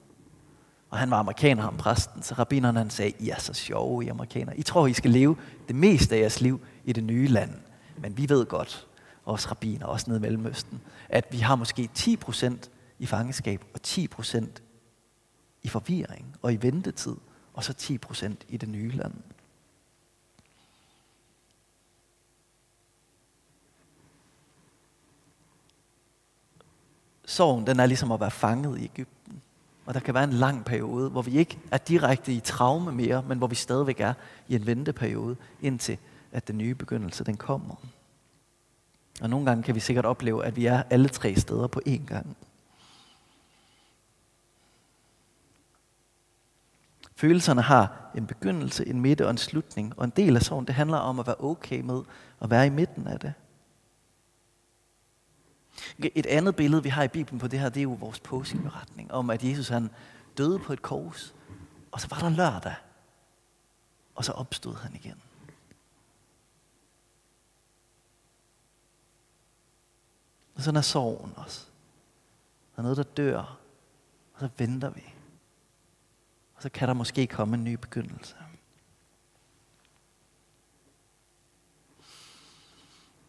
Og 0.89 0.97
han 0.97 1.11
var 1.11 1.17
amerikaner, 1.17 1.61
ham 1.61 1.77
præsten, 1.77 2.23
så 2.23 2.33
rabineren 2.33 2.75
han 2.75 2.89
sagde, 2.89 3.13
I 3.19 3.29
er 3.29 3.39
så 3.39 3.53
sjove, 3.53 4.05
I 4.05 4.07
amerikanere. 4.07 4.57
I 4.57 4.63
tror, 4.63 4.87
I 4.87 4.93
skal 4.93 5.11
leve 5.11 5.37
det 5.67 5.75
meste 5.75 6.15
af 6.15 6.19
jeres 6.19 6.41
liv 6.41 6.61
i 6.83 6.93
det 6.93 7.03
nye 7.03 7.27
land. 7.27 7.51
Men 7.97 8.17
vi 8.17 8.29
ved 8.29 8.45
godt, 8.45 8.87
os 9.25 9.51
rabiner, 9.51 9.85
også 9.85 10.05
nede 10.07 10.19
i 10.19 10.21
Mellemøsten, 10.21 10.81
at 11.09 11.27
vi 11.31 11.37
har 11.37 11.55
måske 11.55 11.89
10% 11.97 12.69
i 12.99 13.05
fangeskab 13.05 13.65
og 13.73 13.79
10% 13.87 14.45
i 15.63 15.67
forvirring 15.67 16.35
og 16.41 16.53
i 16.53 16.57
ventetid, 16.61 17.15
og 17.53 17.63
så 17.63 17.99
10% 18.09 18.33
i 18.47 18.57
det 18.57 18.69
nye 18.69 18.91
land. 18.91 19.13
Sorgen, 27.25 27.67
den 27.67 27.79
er 27.79 27.85
ligesom 27.85 28.11
at 28.11 28.19
være 28.19 28.31
fanget 28.31 28.79
i 28.79 28.83
Ægypten. 28.83 29.18
Og 29.89 29.95
der 29.95 29.99
kan 29.99 30.13
være 30.13 30.23
en 30.23 30.33
lang 30.33 30.65
periode, 30.65 31.09
hvor 31.09 31.21
vi 31.21 31.37
ikke 31.37 31.59
er 31.71 31.77
direkte 31.77 32.33
i 32.33 32.39
traume 32.39 32.91
mere, 32.91 33.23
men 33.27 33.37
hvor 33.37 33.47
vi 33.47 33.55
stadigvæk 33.55 33.99
er 33.99 34.13
i 34.47 34.55
en 34.55 34.65
venteperiode, 34.65 35.35
indtil 35.61 35.97
at 36.31 36.47
den 36.47 36.57
nye 36.57 36.75
begyndelse 36.75 37.23
den 37.23 37.37
kommer. 37.37 37.75
Og 39.21 39.29
nogle 39.29 39.45
gange 39.45 39.63
kan 39.63 39.75
vi 39.75 39.79
sikkert 39.79 40.05
opleve, 40.05 40.45
at 40.45 40.55
vi 40.55 40.65
er 40.65 40.83
alle 40.89 41.09
tre 41.09 41.35
steder 41.35 41.67
på 41.67 41.81
én 41.87 42.05
gang. 42.05 42.37
Følelserne 47.15 47.61
har 47.61 48.11
en 48.15 48.27
begyndelse, 48.27 48.87
en 48.87 49.01
midte 49.01 49.25
og 49.25 49.31
en 49.31 49.37
slutning. 49.37 49.93
Og 49.97 50.05
en 50.05 50.13
del 50.15 50.35
af 50.35 50.41
sorgen, 50.41 50.67
det 50.67 50.75
handler 50.75 50.97
om 50.97 51.19
at 51.19 51.27
være 51.27 51.43
okay 51.43 51.81
med 51.81 52.01
at 52.41 52.49
være 52.49 52.65
i 52.65 52.69
midten 52.69 53.07
af 53.07 53.19
det. 53.19 53.33
Et 55.99 56.25
andet 56.25 56.55
billede, 56.55 56.83
vi 56.83 56.89
har 56.89 57.03
i 57.03 57.07
Bibelen 57.07 57.39
på 57.39 57.47
det 57.47 57.59
her, 57.59 57.69
det 57.69 57.79
er 57.79 57.83
jo 57.83 57.93
vores 57.93 58.19
påskeberetning 58.19 59.11
om, 59.11 59.29
at 59.29 59.43
Jesus 59.43 59.69
han 59.69 59.89
døde 60.37 60.59
på 60.59 60.73
et 60.73 60.81
kors, 60.81 61.35
og 61.91 62.01
så 62.01 62.07
var 62.07 62.19
der 62.19 62.29
lørdag, 62.29 62.75
og 64.15 64.25
så 64.25 64.31
opstod 64.31 64.75
han 64.75 64.95
igen. 64.95 65.21
Og 70.55 70.61
sådan 70.63 70.77
er 70.77 70.81
sorgen 70.81 71.33
også. 71.35 71.65
Der 72.75 72.79
er 72.79 72.83
noget, 72.83 72.97
der 72.97 73.03
dør, 73.03 73.59
og 74.33 74.39
så 74.39 74.49
venter 74.57 74.89
vi. 74.89 75.03
Og 76.55 76.61
så 76.61 76.69
kan 76.69 76.87
der 76.87 76.93
måske 76.93 77.27
komme 77.27 77.57
en 77.57 77.63
ny 77.63 77.73
begyndelse. 77.73 78.35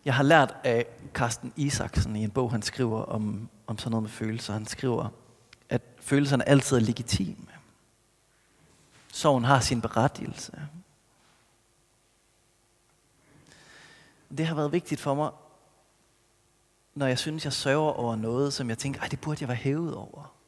Jeg 0.05 0.15
har 0.15 0.23
lært 0.23 0.57
af 0.65 0.87
Carsten 1.15 1.53
Isaksen 1.57 2.17
i 2.17 2.25
en 2.25 2.31
bog, 2.31 2.51
han 2.51 2.63
skriver 2.63 3.03
om, 3.03 3.49
om 3.67 3.79
sådan 3.79 3.91
noget 3.91 4.03
med 4.03 4.11
følelser. 4.11 4.53
Han 4.53 4.67
skriver, 4.67 5.09
at 5.69 5.83
følelserne 6.01 6.49
altid 6.49 6.77
er 6.77 6.81
legitime. 6.81 7.47
Sorgen 9.13 9.45
har 9.45 9.61
sin 9.61 9.81
berettigelse. 9.81 10.69
Det 14.39 14.47
har 14.47 14.55
været 14.55 14.73
vigtigt 14.73 15.01
for 15.01 15.15
mig, 15.15 15.31
når 16.95 17.07
jeg 17.07 17.19
synes, 17.19 17.45
jeg 17.45 17.53
sørger 17.53 17.93
over 17.93 18.17
noget, 18.17 18.53
som 18.53 18.69
jeg 18.69 18.79
tænker, 18.79 19.07
det 19.07 19.21
burde 19.21 19.39
jeg 19.41 19.49
være 19.49 19.57
hævet 19.57 19.95
over. 19.95 20.40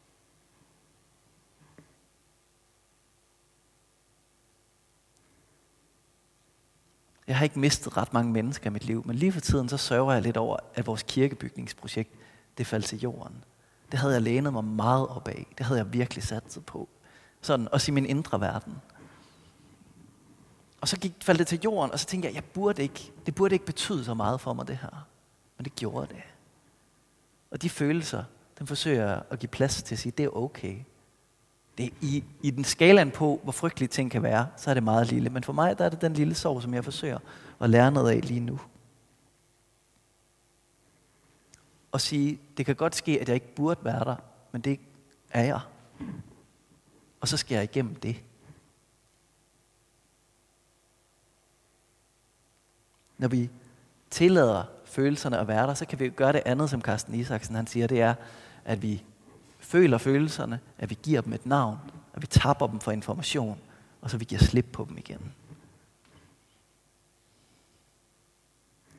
Jeg 7.26 7.36
har 7.36 7.44
ikke 7.44 7.58
mistet 7.58 7.96
ret 7.96 8.12
mange 8.12 8.32
mennesker 8.32 8.66
i 8.66 8.72
mit 8.72 8.84
liv, 8.84 9.02
men 9.06 9.16
lige 9.16 9.32
for 9.32 9.40
tiden 9.40 9.68
så 9.68 9.76
sørger 9.76 10.12
jeg 10.12 10.22
lidt 10.22 10.36
over, 10.36 10.56
at 10.74 10.86
vores 10.86 11.02
kirkebygningsprojekt, 11.02 12.10
det 12.58 12.66
faldt 12.66 12.86
til 12.86 13.00
jorden. 13.00 13.44
Det 13.92 14.00
havde 14.00 14.14
jeg 14.14 14.22
lænet 14.22 14.52
mig 14.52 14.64
meget 14.64 15.08
op 15.08 15.28
af. 15.28 15.46
Det 15.58 15.66
havde 15.66 15.78
jeg 15.78 15.92
virkelig 15.92 16.24
satset 16.24 16.66
på. 16.66 16.88
Sådan, 17.40 17.68
også 17.72 17.92
i 17.92 17.94
min 17.94 18.06
indre 18.06 18.40
verden. 18.40 18.74
Og 20.80 20.88
så 20.88 20.96
gik, 20.96 21.12
faldt 21.22 21.38
det 21.38 21.46
til 21.46 21.60
jorden, 21.64 21.92
og 21.92 21.98
så 21.98 22.06
tænkte 22.06 22.26
jeg, 22.26 22.34
jeg 22.34 22.44
burde 22.44 22.82
ikke, 22.82 23.12
det 23.26 23.34
burde 23.34 23.54
ikke 23.54 23.66
betyde 23.66 24.04
så 24.04 24.14
meget 24.14 24.40
for 24.40 24.52
mig, 24.52 24.68
det 24.68 24.76
her. 24.76 25.06
Men 25.56 25.64
det 25.64 25.74
gjorde 25.74 26.06
det. 26.06 26.22
Og 27.50 27.62
de 27.62 27.70
følelser, 27.70 28.24
dem 28.58 28.66
forsøger 28.66 29.06
jeg 29.06 29.22
at 29.30 29.38
give 29.38 29.48
plads 29.48 29.82
til 29.82 29.94
at 29.94 29.98
sige, 29.98 30.12
det 30.18 30.24
er 30.24 30.36
okay. 30.36 30.76
Det 31.78 31.92
i, 32.00 32.24
I 32.42 32.50
den 32.50 32.64
skalaen 32.64 33.10
på, 33.10 33.40
hvor 33.42 33.52
frygtelige 33.52 33.88
ting 33.88 34.10
kan 34.10 34.22
være, 34.22 34.46
så 34.56 34.70
er 34.70 34.74
det 34.74 34.82
meget 34.82 35.06
lille. 35.06 35.30
Men 35.30 35.44
for 35.44 35.52
mig 35.52 35.78
der 35.78 35.84
er 35.84 35.88
det 35.88 36.00
den 36.00 36.14
lille 36.14 36.34
sorg, 36.34 36.62
som 36.62 36.74
jeg 36.74 36.84
forsøger 36.84 37.18
at 37.60 37.70
lære 37.70 37.92
noget 37.92 38.10
af 38.10 38.20
lige 38.28 38.40
nu. 38.40 38.60
Og 41.92 42.00
sige, 42.00 42.38
det 42.56 42.66
kan 42.66 42.76
godt 42.76 42.94
ske, 42.94 43.20
at 43.20 43.28
jeg 43.28 43.34
ikke 43.34 43.54
burde 43.54 43.84
være 43.84 44.04
der, 44.04 44.16
men 44.52 44.60
det 44.60 44.80
er 45.30 45.44
jeg. 45.44 45.60
Og 47.20 47.28
så 47.28 47.36
skal 47.36 47.54
jeg 47.54 47.64
igennem 47.64 47.94
det. 47.94 48.22
Når 53.18 53.28
vi 53.28 53.50
tillader 54.10 54.64
følelserne 54.84 55.38
at 55.38 55.48
være 55.48 55.66
der, 55.66 55.74
så 55.74 55.86
kan 55.86 55.98
vi 55.98 56.08
gøre 56.08 56.32
det 56.32 56.42
andet, 56.46 56.70
som 56.70 56.82
Carsten 56.82 57.14
Isaksen 57.14 57.54
han 57.54 57.66
siger, 57.66 57.86
det 57.86 58.00
er, 58.00 58.14
at 58.64 58.82
vi 58.82 59.04
føler 59.72 59.98
følelserne, 59.98 60.60
at 60.78 60.90
vi 60.90 60.98
giver 61.02 61.20
dem 61.20 61.32
et 61.32 61.46
navn, 61.46 61.78
at 62.14 62.22
vi 62.22 62.26
tapper 62.26 62.66
dem 62.66 62.80
for 62.80 62.92
information, 62.92 63.58
og 64.00 64.10
så 64.10 64.18
vi 64.18 64.24
giver 64.24 64.40
slip 64.40 64.66
på 64.72 64.86
dem 64.88 64.98
igen. 64.98 65.32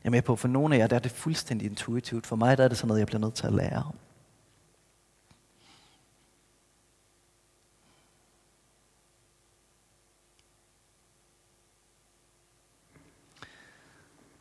Jeg 0.03 0.10
er 0.10 0.12
med 0.12 0.22
på, 0.22 0.36
for 0.36 0.48
nogle 0.48 0.75
af 0.75 0.80
jer, 0.80 0.88
der 0.88 0.96
er 0.96 1.00
det 1.00 1.12
fuldstændig 1.12 1.65
intuitivt. 1.70 2.27
For 2.27 2.36
mig 2.36 2.58
der 2.58 2.63
er 2.63 2.68
det 2.68 2.77
sådan 2.77 2.88
noget, 2.88 3.00
jeg 3.00 3.08
bliver 3.08 3.20
nødt 3.20 3.34
til 3.34 3.48
at 3.48 3.53
lære. 3.53 3.92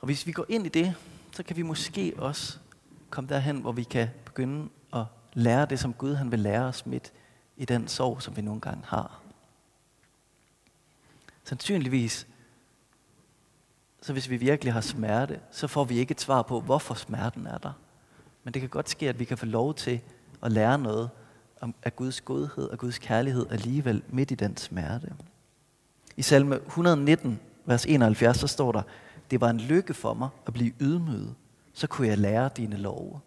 Og 0.00 0.06
hvis 0.06 0.26
vi 0.26 0.32
går 0.32 0.46
ind 0.48 0.66
i 0.66 0.68
det, 0.68 0.94
så 1.32 1.42
kan 1.42 1.56
vi 1.56 1.62
måske 1.62 2.14
også 2.18 2.58
komme 3.10 3.28
derhen, 3.28 3.60
hvor 3.60 3.72
vi 3.72 3.82
kan 3.82 4.08
begynde 4.24 4.68
lære 5.34 5.66
det, 5.66 5.78
som 5.78 5.92
Gud 5.92 6.14
han 6.14 6.30
vil 6.30 6.38
lære 6.38 6.64
os 6.64 6.86
midt 6.86 7.12
i 7.56 7.64
den 7.64 7.88
sorg, 7.88 8.22
som 8.22 8.36
vi 8.36 8.42
nogle 8.42 8.60
gange 8.60 8.82
har. 8.86 9.20
Sandsynligvis, 11.44 12.26
så 14.02 14.12
hvis 14.12 14.30
vi 14.30 14.36
virkelig 14.36 14.72
har 14.72 14.80
smerte, 14.80 15.40
så 15.50 15.66
får 15.66 15.84
vi 15.84 15.98
ikke 15.98 16.12
et 16.12 16.20
svar 16.20 16.42
på, 16.42 16.60
hvorfor 16.60 16.94
smerten 16.94 17.46
er 17.46 17.58
der. 17.58 17.72
Men 18.44 18.54
det 18.54 18.62
kan 18.62 18.68
godt 18.68 18.88
ske, 18.88 19.08
at 19.08 19.18
vi 19.18 19.24
kan 19.24 19.38
få 19.38 19.46
lov 19.46 19.74
til 19.74 20.00
at 20.42 20.52
lære 20.52 20.78
noget 20.78 21.10
om, 21.60 21.74
af 21.82 21.96
Guds 21.96 22.20
godhed 22.20 22.68
og 22.68 22.78
Guds 22.78 22.98
kærlighed 22.98 23.46
alligevel 23.50 24.02
midt 24.08 24.30
i 24.30 24.34
den 24.34 24.56
smerte. 24.56 25.14
I 26.16 26.22
salme 26.22 26.56
119, 26.56 27.40
vers 27.64 27.84
71, 27.86 28.38
så 28.38 28.46
står 28.46 28.72
der, 28.72 28.82
det 29.30 29.40
var 29.40 29.50
en 29.50 29.60
lykke 29.60 29.94
for 29.94 30.14
mig 30.14 30.28
at 30.46 30.52
blive 30.52 30.72
ydmyget, 30.80 31.34
så 31.72 31.86
kunne 31.86 32.08
jeg 32.08 32.18
lære 32.18 32.50
dine 32.56 32.76
love. 32.76 33.20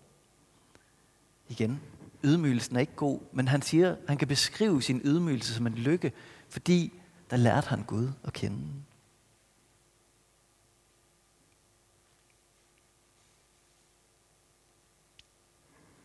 Igen, 1.49 1.81
ydmygelsen 2.25 2.75
er 2.75 2.79
ikke 2.79 2.95
god, 2.95 3.19
men 3.31 3.47
han 3.47 3.61
siger, 3.61 3.95
han 4.07 4.17
kan 4.17 4.27
beskrive 4.27 4.81
sin 4.81 5.01
ydmygelse 5.03 5.53
som 5.53 5.67
en 5.67 5.73
lykke, 5.73 6.11
fordi 6.49 6.93
der 7.29 7.37
lærte 7.37 7.67
han 7.67 7.83
Gud 7.83 8.11
at 8.23 8.33
kende. 8.33 8.67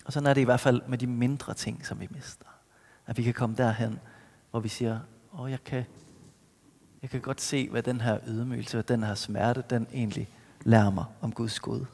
Og 0.04 0.12
sådan 0.12 0.26
er 0.26 0.34
det 0.34 0.40
i 0.40 0.44
hvert 0.44 0.60
fald 0.60 0.82
med 0.88 0.98
de 0.98 1.06
mindre 1.06 1.54
ting, 1.54 1.86
som 1.86 2.00
vi 2.00 2.08
mister. 2.10 2.46
At 3.06 3.16
vi 3.16 3.22
kan 3.22 3.34
komme 3.34 3.56
derhen, 3.56 3.98
hvor 4.50 4.60
vi 4.60 4.68
siger, 4.68 5.00
åh, 5.38 5.50
jeg 5.50 5.64
kan, 5.64 5.84
jeg 7.02 7.10
kan 7.10 7.20
godt 7.20 7.40
se, 7.40 7.68
hvad 7.68 7.82
den 7.82 8.00
her 8.00 8.18
ydmygelse, 8.26 8.76
hvad 8.76 8.84
den 8.84 9.02
her 9.02 9.14
smerte, 9.14 9.64
den 9.70 9.86
egentlig 9.92 10.28
lærer 10.62 10.90
mig 10.90 11.04
om 11.20 11.32
Guds 11.32 11.60
godhed. 11.60 11.86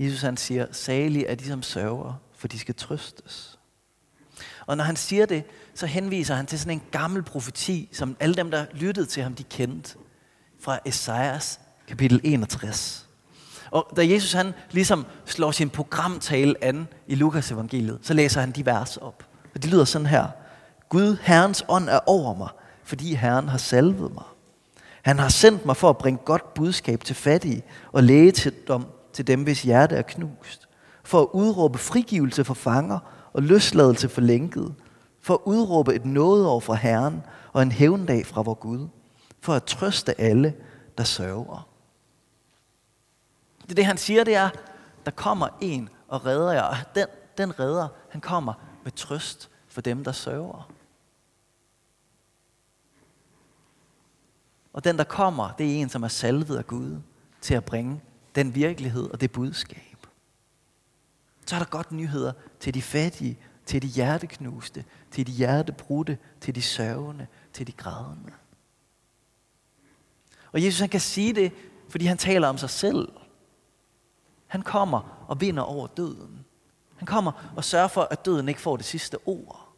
Jesus 0.00 0.22
han 0.22 0.36
siger, 0.36 0.66
salige 0.72 1.26
er 1.26 1.34
de 1.34 1.44
som 1.44 1.62
sørger, 1.62 2.14
for 2.36 2.48
de 2.48 2.58
skal 2.58 2.74
trøstes. 2.74 3.58
Og 4.66 4.76
når 4.76 4.84
han 4.84 4.96
siger 4.96 5.26
det, 5.26 5.44
så 5.74 5.86
henviser 5.86 6.34
han 6.34 6.46
til 6.46 6.58
sådan 6.58 6.72
en 6.72 6.82
gammel 6.90 7.22
profeti, 7.22 7.88
som 7.92 8.16
alle 8.20 8.34
dem, 8.34 8.50
der 8.50 8.66
lyttede 8.72 9.06
til 9.06 9.22
ham, 9.22 9.34
de 9.34 9.42
kendte. 9.42 9.96
Fra 10.60 10.78
Esajas 10.84 11.60
kapitel 11.88 12.20
61. 12.24 13.06
Og 13.70 13.92
da 13.96 14.08
Jesus 14.08 14.32
han 14.32 14.54
ligesom 14.70 15.06
slår 15.24 15.50
sin 15.50 15.70
programtale 15.70 16.64
an 16.64 16.88
i 17.06 17.14
Lukas 17.14 17.50
evangeliet, 17.50 17.98
så 18.02 18.14
læser 18.14 18.40
han 18.40 18.50
de 18.50 18.66
vers 18.66 18.96
op. 18.96 19.24
Og 19.54 19.62
de 19.62 19.68
lyder 19.68 19.84
sådan 19.84 20.06
her. 20.06 20.26
Gud, 20.88 21.16
Herrens 21.22 21.64
ånd 21.68 21.88
er 21.88 22.00
over 22.06 22.34
mig, 22.34 22.48
fordi 22.84 23.14
Herren 23.14 23.48
har 23.48 23.58
salvet 23.58 24.14
mig. 24.14 24.24
Han 25.02 25.18
har 25.18 25.28
sendt 25.28 25.66
mig 25.66 25.76
for 25.76 25.90
at 25.90 25.98
bringe 25.98 26.20
godt 26.24 26.54
budskab 26.54 27.04
til 27.04 27.16
fattige 27.16 27.62
og 27.92 28.02
læge 28.02 28.32
til 28.32 28.52
dem, 28.68 28.84
til 29.12 29.26
dem, 29.26 29.42
hvis 29.42 29.62
hjerte 29.62 29.96
er 29.96 30.02
knust. 30.02 30.68
For 31.04 31.20
at 31.20 31.28
udråbe 31.32 31.78
frigivelse 31.78 32.44
for 32.44 32.54
fanger 32.54 32.98
og 33.32 33.42
løsladelse 33.42 34.08
for 34.08 34.20
lænket. 34.20 34.74
For 35.20 35.34
at 35.34 35.40
udråbe 35.44 35.94
et 35.94 36.04
nådeår 36.04 36.60
fra 36.60 36.74
Herren 36.74 37.22
og 37.52 37.62
en 37.62 37.72
hævndag 37.72 38.26
fra 38.26 38.42
vor 38.42 38.54
Gud. 38.54 38.88
For 39.40 39.54
at 39.54 39.64
trøste 39.64 40.20
alle, 40.20 40.54
der 40.98 41.04
sørger. 41.04 41.68
Det, 43.68 43.76
det 43.76 43.84
han 43.84 43.98
siger, 43.98 44.24
det 44.24 44.34
er, 44.34 44.50
der 45.04 45.10
kommer 45.10 45.48
en 45.60 45.88
og 46.08 46.26
redder 46.26 46.52
jer. 46.52 46.62
Og 46.62 46.76
den, 46.94 47.06
den 47.38 47.60
redder, 47.60 47.88
han 48.10 48.20
kommer 48.20 48.52
med 48.84 48.92
trøst 48.92 49.50
for 49.68 49.80
dem, 49.80 50.04
der 50.04 50.12
sørger. 50.12 50.70
Og 54.72 54.84
den, 54.84 54.98
der 54.98 55.04
kommer, 55.04 55.50
det 55.58 55.66
er 55.66 55.80
en, 55.80 55.88
som 55.88 56.02
er 56.02 56.08
salvet 56.08 56.56
af 56.56 56.66
Gud 56.66 57.00
til 57.40 57.54
at 57.54 57.64
bringe 57.64 58.00
den 58.34 58.54
virkelighed 58.54 59.10
og 59.10 59.20
det 59.20 59.32
budskab. 59.32 60.06
Så 61.46 61.54
er 61.54 61.58
der 61.58 61.66
godt 61.66 61.92
nyheder 61.92 62.32
til 62.60 62.74
de 62.74 62.82
fattige, 62.82 63.38
til 63.66 63.82
de 63.82 63.86
hjerteknuste, 63.86 64.84
til 65.10 65.26
de 65.26 65.32
hjertebrudte, 65.32 66.18
til 66.40 66.54
de 66.54 66.62
sørgende, 66.62 67.26
til 67.52 67.66
de 67.66 67.72
grædende. 67.72 68.32
Og 70.52 70.64
Jesus 70.64 70.80
han 70.80 70.88
kan 70.88 71.00
sige 71.00 71.32
det, 71.32 71.52
fordi 71.88 72.04
han 72.04 72.18
taler 72.18 72.48
om 72.48 72.58
sig 72.58 72.70
selv. 72.70 73.12
Han 74.46 74.62
kommer 74.62 75.24
og 75.28 75.40
vinder 75.40 75.62
over 75.62 75.86
døden. 75.86 76.44
Han 76.96 77.06
kommer 77.06 77.52
og 77.56 77.64
sørger 77.64 77.88
for, 77.88 78.08
at 78.10 78.24
døden 78.24 78.48
ikke 78.48 78.60
får 78.60 78.76
det 78.76 78.86
sidste 78.86 79.18
ord. 79.26 79.68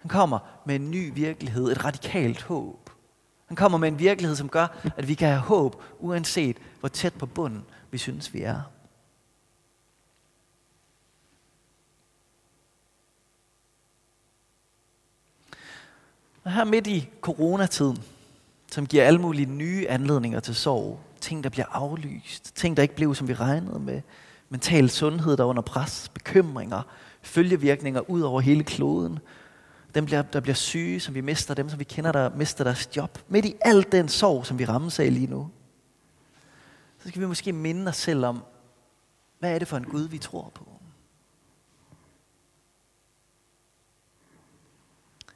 Han 0.00 0.08
kommer 0.08 0.38
med 0.66 0.74
en 0.74 0.90
ny 0.90 1.14
virkelighed, 1.14 1.72
et 1.72 1.84
radikalt 1.84 2.42
håb. 2.42 2.90
Han 3.54 3.56
kommer 3.56 3.78
med 3.78 3.88
en 3.88 3.98
virkelighed, 3.98 4.36
som 4.36 4.48
gør, 4.48 4.66
at 4.96 5.08
vi 5.08 5.14
kan 5.14 5.28
have 5.28 5.40
håb, 5.40 5.82
uanset 5.98 6.56
hvor 6.80 6.88
tæt 6.88 7.14
på 7.14 7.26
bunden 7.26 7.64
vi 7.90 7.98
synes, 7.98 8.34
vi 8.34 8.42
er. 8.42 8.60
Og 16.44 16.52
her 16.52 16.64
midt 16.64 16.86
i 16.86 17.08
coronatiden, 17.20 18.02
som 18.70 18.86
giver 18.86 19.04
alle 19.04 19.20
mulige 19.20 19.46
nye 19.46 19.88
anledninger 19.88 20.40
til 20.40 20.54
sorg, 20.54 21.00
ting, 21.20 21.44
der 21.44 21.50
bliver 21.50 21.66
aflyst, 21.70 22.56
ting, 22.56 22.76
der 22.76 22.82
ikke 22.82 22.96
blev, 22.96 23.14
som 23.14 23.28
vi 23.28 23.34
regnede 23.34 23.78
med, 23.78 24.00
mental 24.48 24.90
sundhed, 24.90 25.36
der 25.36 25.44
er 25.44 25.48
under 25.48 25.62
pres, 25.62 26.08
bekymringer, 26.14 26.82
følgevirkninger 27.22 28.10
ud 28.10 28.20
over 28.20 28.40
hele 28.40 28.64
kloden, 28.64 29.18
dem, 29.94 30.04
bliver, 30.04 30.22
der 30.22 30.40
bliver 30.40 30.54
syge, 30.54 31.00
som 31.00 31.14
vi 31.14 31.20
mister, 31.20 31.54
dem, 31.54 31.68
som 31.68 31.78
vi 31.78 31.84
kender, 31.84 32.12
der 32.12 32.36
mister 32.36 32.64
deres 32.64 32.96
job. 32.96 33.18
Midt 33.28 33.44
i 33.44 33.54
al 33.60 33.92
den 33.92 34.08
sorg, 34.08 34.46
som 34.46 34.58
vi 34.58 34.64
rammes 34.64 35.00
af 35.00 35.14
lige 35.14 35.26
nu, 35.26 35.50
så 36.98 37.08
skal 37.08 37.20
vi 37.20 37.26
måske 37.26 37.52
minde 37.52 37.88
os 37.88 37.96
selv 37.96 38.24
om, 38.24 38.44
hvad 39.38 39.54
er 39.54 39.58
det 39.58 39.68
for 39.68 39.76
en 39.76 39.84
Gud, 39.84 40.08
vi 40.08 40.18
tror 40.18 40.52
på? 40.54 40.68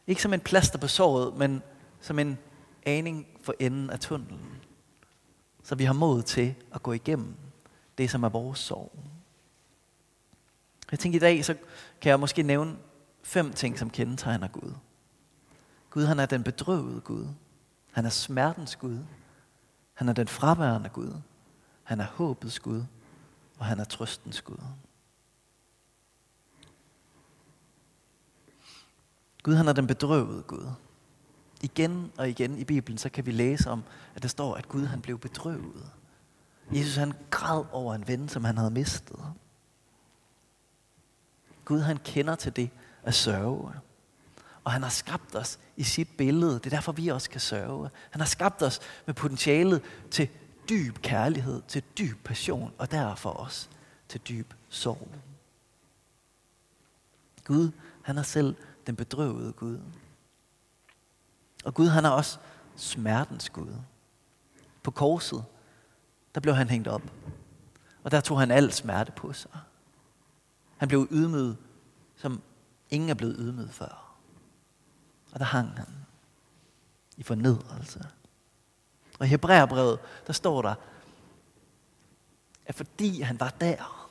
Ikke 0.07 0.23
som 0.23 0.33
en 0.33 0.41
plaster 0.41 0.79
på 0.79 0.89
såret, 0.89 1.37
men 1.37 1.63
som 2.01 2.19
en 2.19 2.39
aning 2.87 3.27
for 3.43 3.55
enden 3.59 3.91
af 3.91 4.01
tunnelen. 4.01 4.61
Så 5.63 5.75
vi 5.75 5.85
har 5.85 5.93
mod 5.93 6.23
til 6.23 6.55
at 6.75 6.83
gå 6.83 6.93
igennem 6.93 7.35
det, 7.99 8.11
som 8.11 8.23
er 8.23 8.29
vores 8.29 8.59
sorg. 8.59 8.93
Jeg 10.91 10.99
tænker 10.99 11.19
i 11.19 11.21
dag, 11.21 11.45
så 11.45 11.55
kan 12.01 12.11
jeg 12.11 12.21
måske 12.21 12.43
nævne 12.43 12.77
fem 13.29 13.53
ting, 13.53 13.79
som 13.79 13.91
kendetegner 13.91 14.49
Gud. 14.49 14.75
Gud, 15.91 16.05
han 16.05 16.21
er 16.21 16.27
den 16.27 16.45
bedrøvede 16.45 17.01
Gud. 17.01 17.27
Han 17.93 18.07
er 18.07 18.11
smertens 18.11 18.77
Gud. 18.77 18.99
Han 19.95 20.09
er 20.09 20.13
den 20.13 20.29
fraværende 20.29 20.89
Gud. 20.89 21.13
Han 21.83 22.01
er 22.01 22.05
håbets 22.05 22.61
Gud. 22.61 22.85
Og 23.59 23.67
han 23.67 23.81
er 23.81 23.85
trøstens 23.85 24.43
Gud. 24.43 24.59
Gud, 29.43 29.55
han 29.55 29.69
er 29.69 29.73
den 29.73 29.87
bedrøvede 29.87 30.43
Gud. 30.43 30.71
Igen 31.63 32.13
og 32.19 32.29
igen 32.29 32.59
i 32.59 32.65
Bibelen, 32.65 32.99
så 32.99 33.09
kan 33.09 33.27
vi 33.27 33.31
læse 33.31 33.71
om, 33.71 33.83
at 34.15 34.23
der 34.23 34.29
står, 34.29 34.55
at 34.55 34.69
Gud 34.69 34.85
han 34.85 35.01
blev 35.01 35.19
bedrøvet. 35.19 35.91
Jesus 36.73 36.97
han 36.97 37.13
græd 37.31 37.65
over 37.73 37.95
en 37.95 38.09
ven, 38.09 38.29
som 38.29 38.45
han 38.45 38.59
havde 38.59 38.71
mistet. 38.71 39.21
Gud 41.65 41.81
han 41.81 41.97
kender 41.97 42.35
til 42.35 42.57
det 42.57 42.71
at 43.03 43.15
sørge. 43.15 43.73
Og 44.65 44.73
han 44.73 44.83
har 44.83 44.91
skabt 44.91 45.35
os 45.35 45.59
i 45.77 45.83
sit 45.83 46.09
billede. 46.19 46.55
Det 46.55 46.67
er 46.67 46.71
derfor, 46.71 46.93
vi 46.93 47.09
også 47.09 47.31
kan 47.31 47.41
sørge. 47.41 47.91
Han 48.11 48.21
har 48.21 48.27
skabt 48.27 48.63
os 48.63 48.81
med 49.07 49.15
potentialet 49.15 49.83
til 50.11 50.29
dyb 50.69 50.99
kærlighed, 50.99 51.63
til 51.69 51.83
dyb 51.99 52.25
passion, 52.25 52.73
og 52.79 52.91
derfor 52.91 53.31
også 53.31 53.69
til 54.09 54.21
dyb 54.29 54.55
sorg. 54.69 55.09
Gud, 57.45 57.71
han 58.03 58.19
er 58.19 58.23
selv 58.23 58.57
den 58.87 58.97
bedrøvede 58.97 59.53
Gud. 59.53 59.79
Og 61.65 61.75
Gud, 61.75 61.89
han 61.89 62.05
er 62.05 62.11
også 62.11 62.39
smertens 62.77 63.51
Gud. 63.51 63.75
På 64.83 64.91
korset, 64.91 65.45
der 66.35 66.41
blev 66.41 66.55
han 66.55 66.69
hængt 66.69 66.89
op. 66.89 67.03
Og 68.03 68.11
der 68.11 68.21
tog 68.21 68.41
han 68.41 68.51
al 68.51 68.73
smerte 68.73 69.13
på 69.13 69.33
sig. 69.33 69.51
Han 70.77 70.89
blev 70.89 71.09
ydmyget, 71.11 71.57
som 72.17 72.43
ingen 72.91 73.11
er 73.11 73.15
blevet 73.15 73.37
ydmyget 73.39 73.71
før. 73.71 74.15
Og 75.33 75.39
der 75.41 75.47
hang 75.47 75.77
han 75.77 75.89
i 77.17 77.23
fornedrelse. 77.23 78.07
Og 79.19 79.27
i 79.27 79.29
Hebræerbrevet, 79.29 79.99
der 80.27 80.33
står 80.33 80.63
der, 80.63 80.75
at 82.67 82.75
fordi 82.75 83.21
han 83.21 83.41
var 83.41 83.51
der, 83.51 84.09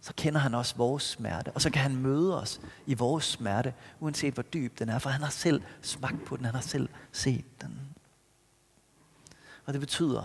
så 0.00 0.12
kender 0.16 0.40
han 0.40 0.54
også 0.54 0.76
vores 0.76 1.02
smerte. 1.02 1.52
Og 1.52 1.60
så 1.60 1.70
kan 1.70 1.82
han 1.82 1.96
møde 1.96 2.40
os 2.40 2.60
i 2.86 2.94
vores 2.94 3.24
smerte, 3.24 3.74
uanset 4.00 4.34
hvor 4.34 4.42
dyb 4.42 4.78
den 4.78 4.88
er, 4.88 4.98
for 4.98 5.10
han 5.10 5.22
har 5.22 5.30
selv 5.30 5.62
smagt 5.82 6.24
på 6.24 6.36
den, 6.36 6.44
han 6.44 6.54
har 6.54 6.62
selv 6.62 6.88
set 7.12 7.60
den. 7.60 7.80
Og 9.64 9.72
det 9.72 9.80
betyder, 9.80 10.24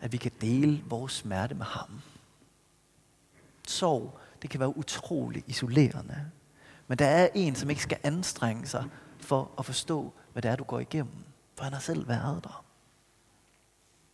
at 0.00 0.12
vi 0.12 0.16
kan 0.16 0.32
dele 0.40 0.84
vores 0.86 1.12
smerte 1.12 1.54
med 1.54 1.66
ham. 1.66 2.00
Sorg, 3.68 4.18
det 4.42 4.50
kan 4.50 4.60
være 4.60 4.76
utrolig 4.76 5.44
isolerende. 5.46 6.30
Men 6.92 6.98
der 6.98 7.06
er 7.06 7.28
en, 7.34 7.54
som 7.54 7.70
ikke 7.70 7.82
skal 7.82 7.98
anstrenge 8.02 8.66
sig 8.66 8.84
for 9.20 9.50
at 9.58 9.64
forstå, 9.64 10.12
hvad 10.32 10.42
det 10.42 10.50
er, 10.50 10.56
du 10.56 10.64
går 10.64 10.80
igennem. 10.80 11.14
For 11.56 11.64
han 11.64 11.72
har 11.72 11.80
selv 11.80 12.08
været 12.08 12.44
der. 12.44 12.64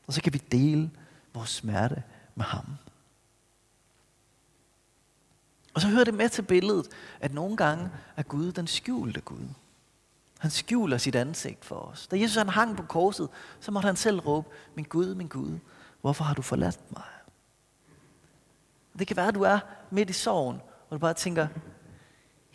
Og 0.07 0.12
så 0.12 0.23
kan 0.23 0.33
vi 0.33 0.38
dele 0.38 0.91
vores 1.35 1.51
smerte 1.51 2.03
med 2.35 2.45
ham. 2.45 2.64
Og 5.75 5.81
så 5.81 5.88
hører 5.88 6.05
det 6.05 6.14
med 6.14 6.29
til 6.29 6.43
billedet, 6.43 6.88
at 7.21 7.35
nogle 7.35 7.57
gange 7.57 7.91
er 8.17 8.23
Gud 8.23 8.53
den 8.53 8.67
skjulte 8.67 9.21
Gud. 9.21 9.49
Han 10.38 10.51
skjuler 10.51 10.99
sit 10.99 11.14
ansigt 11.14 11.64
for 11.64 11.77
os. 11.77 12.07
Da 12.07 12.21
Jesus 12.21 12.37
han 12.37 12.49
hang 12.49 12.77
på 12.77 12.83
korset, 12.83 13.29
så 13.61 13.71
måtte 13.71 13.87
han 13.87 13.97
selv 13.97 14.21
råbe, 14.21 14.49
min 14.75 14.85
Gud, 14.85 15.14
min 15.14 15.29
Gud, 15.29 15.59
hvorfor 16.01 16.25
har 16.25 16.35
du 16.35 16.43
forladt 16.43 16.93
mig? 16.93 17.05
Det 18.99 19.07
kan 19.07 19.17
være, 19.17 19.29
at 19.29 19.35
du 19.35 19.43
er 19.43 19.59
midt 19.91 20.11
i 20.11 20.12
sorgen, 20.12 20.61
og 20.91 20.95
du 20.95 20.99
bare 20.99 21.14
tænker, 21.14 21.47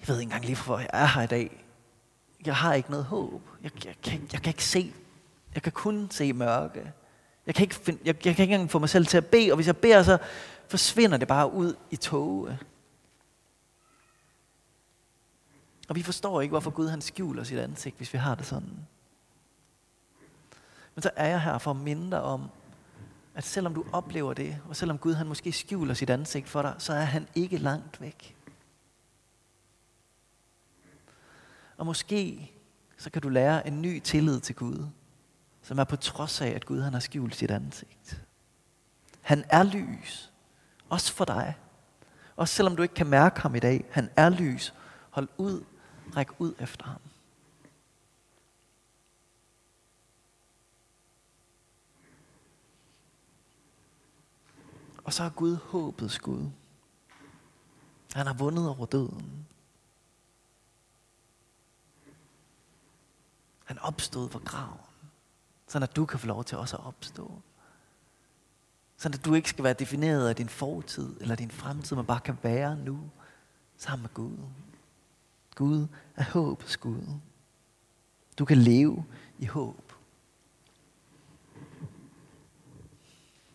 jeg 0.03 0.09
ved 0.09 0.19
ikke 0.19 0.27
engang 0.27 0.45
lige, 0.45 0.57
hvor 0.65 0.79
jeg 0.79 0.89
er 0.93 1.05
her 1.05 1.21
i 1.21 1.27
dag. 1.27 1.65
Jeg 2.45 2.55
har 2.55 2.73
ikke 2.73 2.91
noget 2.91 3.05
håb. 3.05 3.41
Jeg, 3.63 3.85
jeg, 3.85 3.95
kan, 4.03 4.29
jeg 4.33 4.41
kan 4.41 4.49
ikke 4.49 4.65
se. 4.65 4.93
Jeg 5.53 5.63
kan 5.63 5.71
kun 5.71 6.07
se 6.11 6.33
mørke. 6.33 6.91
Jeg 7.45 7.55
kan, 7.55 7.63
ikke 7.63 7.75
find, 7.75 7.99
jeg, 8.05 8.25
jeg 8.25 8.35
kan 8.35 8.43
ikke 8.43 8.53
engang 8.53 8.71
få 8.71 8.79
mig 8.79 8.89
selv 8.89 9.05
til 9.05 9.17
at 9.17 9.25
bede, 9.25 9.51
og 9.51 9.55
hvis 9.55 9.67
jeg 9.67 9.77
beder, 9.77 10.03
så 10.03 10.17
forsvinder 10.67 11.17
det 11.17 11.27
bare 11.27 11.53
ud 11.53 11.75
i 11.91 11.95
tåge. 11.95 12.59
Og 15.89 15.95
vi 15.95 16.03
forstår 16.03 16.41
ikke, 16.41 16.51
hvorfor 16.51 16.71
Gud 16.71 16.87
han 16.87 17.01
skjuler 17.01 17.43
sit 17.43 17.59
ansigt, 17.59 17.97
hvis 17.97 18.13
vi 18.13 18.17
har 18.17 18.35
det 18.35 18.45
sådan. 18.45 18.87
Men 20.95 21.01
så 21.01 21.09
er 21.15 21.27
jeg 21.27 21.41
her 21.41 21.57
for 21.57 21.71
at 21.71 21.77
minde 21.77 22.11
dig 22.11 22.21
om, 22.21 22.49
at 23.35 23.43
selvom 23.43 23.73
du 23.73 23.85
oplever 23.91 24.33
det, 24.33 24.57
og 24.69 24.75
selvom 24.75 24.97
Gud 24.97 25.13
han 25.13 25.27
måske 25.27 25.51
skjuler 25.51 25.93
sit 25.93 26.09
ansigt 26.09 26.49
for 26.49 26.61
dig, 26.61 26.75
så 26.77 26.93
er 26.93 27.03
han 27.03 27.27
ikke 27.35 27.57
langt 27.57 28.01
væk. 28.01 28.35
Og 31.83 31.87
måske 31.87 32.51
så 32.97 33.09
kan 33.09 33.21
du 33.21 33.29
lære 33.29 33.67
en 33.67 33.81
ny 33.81 33.99
tillid 33.99 34.39
til 34.39 34.55
Gud, 34.55 34.87
som 35.61 35.79
er 35.79 35.83
på 35.83 35.95
trods 35.95 36.41
af, 36.41 36.47
at 36.47 36.65
Gud 36.65 36.81
han 36.81 36.93
har 36.93 36.99
skjult 36.99 37.35
sit 37.35 37.51
ansigt. 37.51 38.21
Han 39.21 39.43
er 39.49 39.63
lys, 39.63 40.31
også 40.89 41.13
for 41.13 41.25
dig. 41.25 41.57
Også 42.35 42.55
selvom 42.55 42.75
du 42.75 42.81
ikke 42.81 42.95
kan 42.95 43.07
mærke 43.07 43.39
ham 43.41 43.55
i 43.55 43.59
dag, 43.59 43.85
han 43.91 44.09
er 44.15 44.29
lys. 44.29 44.73
Hold 45.09 45.27
ud, 45.37 45.63
ræk 46.15 46.27
ud 46.39 46.53
efter 46.59 46.85
ham. 46.85 47.01
Og 55.03 55.13
så 55.13 55.23
er 55.23 55.29
Gud 55.29 55.55
håbets 55.55 56.19
Gud. 56.19 56.49
Han 58.13 58.27
har 58.27 58.33
vundet 58.33 58.69
over 58.69 58.85
døden. 58.85 59.47
Han 63.73 63.79
opstod 63.79 64.29
fra 64.29 64.39
graven. 64.45 64.79
Så 65.67 65.79
at 65.79 65.95
du 65.95 66.05
kan 66.05 66.19
få 66.19 66.27
lov 66.27 66.43
til 66.43 66.57
også 66.57 66.77
at 66.77 66.85
opstå. 66.85 67.41
Så 68.97 69.09
at 69.09 69.25
du 69.25 69.33
ikke 69.33 69.49
skal 69.49 69.63
være 69.63 69.73
defineret 69.73 70.29
af 70.29 70.35
din 70.35 70.49
fortid 70.49 71.21
eller 71.21 71.35
din 71.35 71.51
fremtid, 71.51 71.95
men 71.95 72.05
bare 72.05 72.19
kan 72.19 72.37
være 72.43 72.75
nu 72.75 73.09
sammen 73.77 74.01
med 74.01 74.13
Gud. 74.13 74.37
Gud 75.55 75.87
er 76.15 76.23
håbets 76.23 76.77
Gud. 76.77 77.19
Du 78.39 78.45
kan 78.45 78.57
leve 78.57 79.05
i 79.39 79.45
håb. 79.45 79.93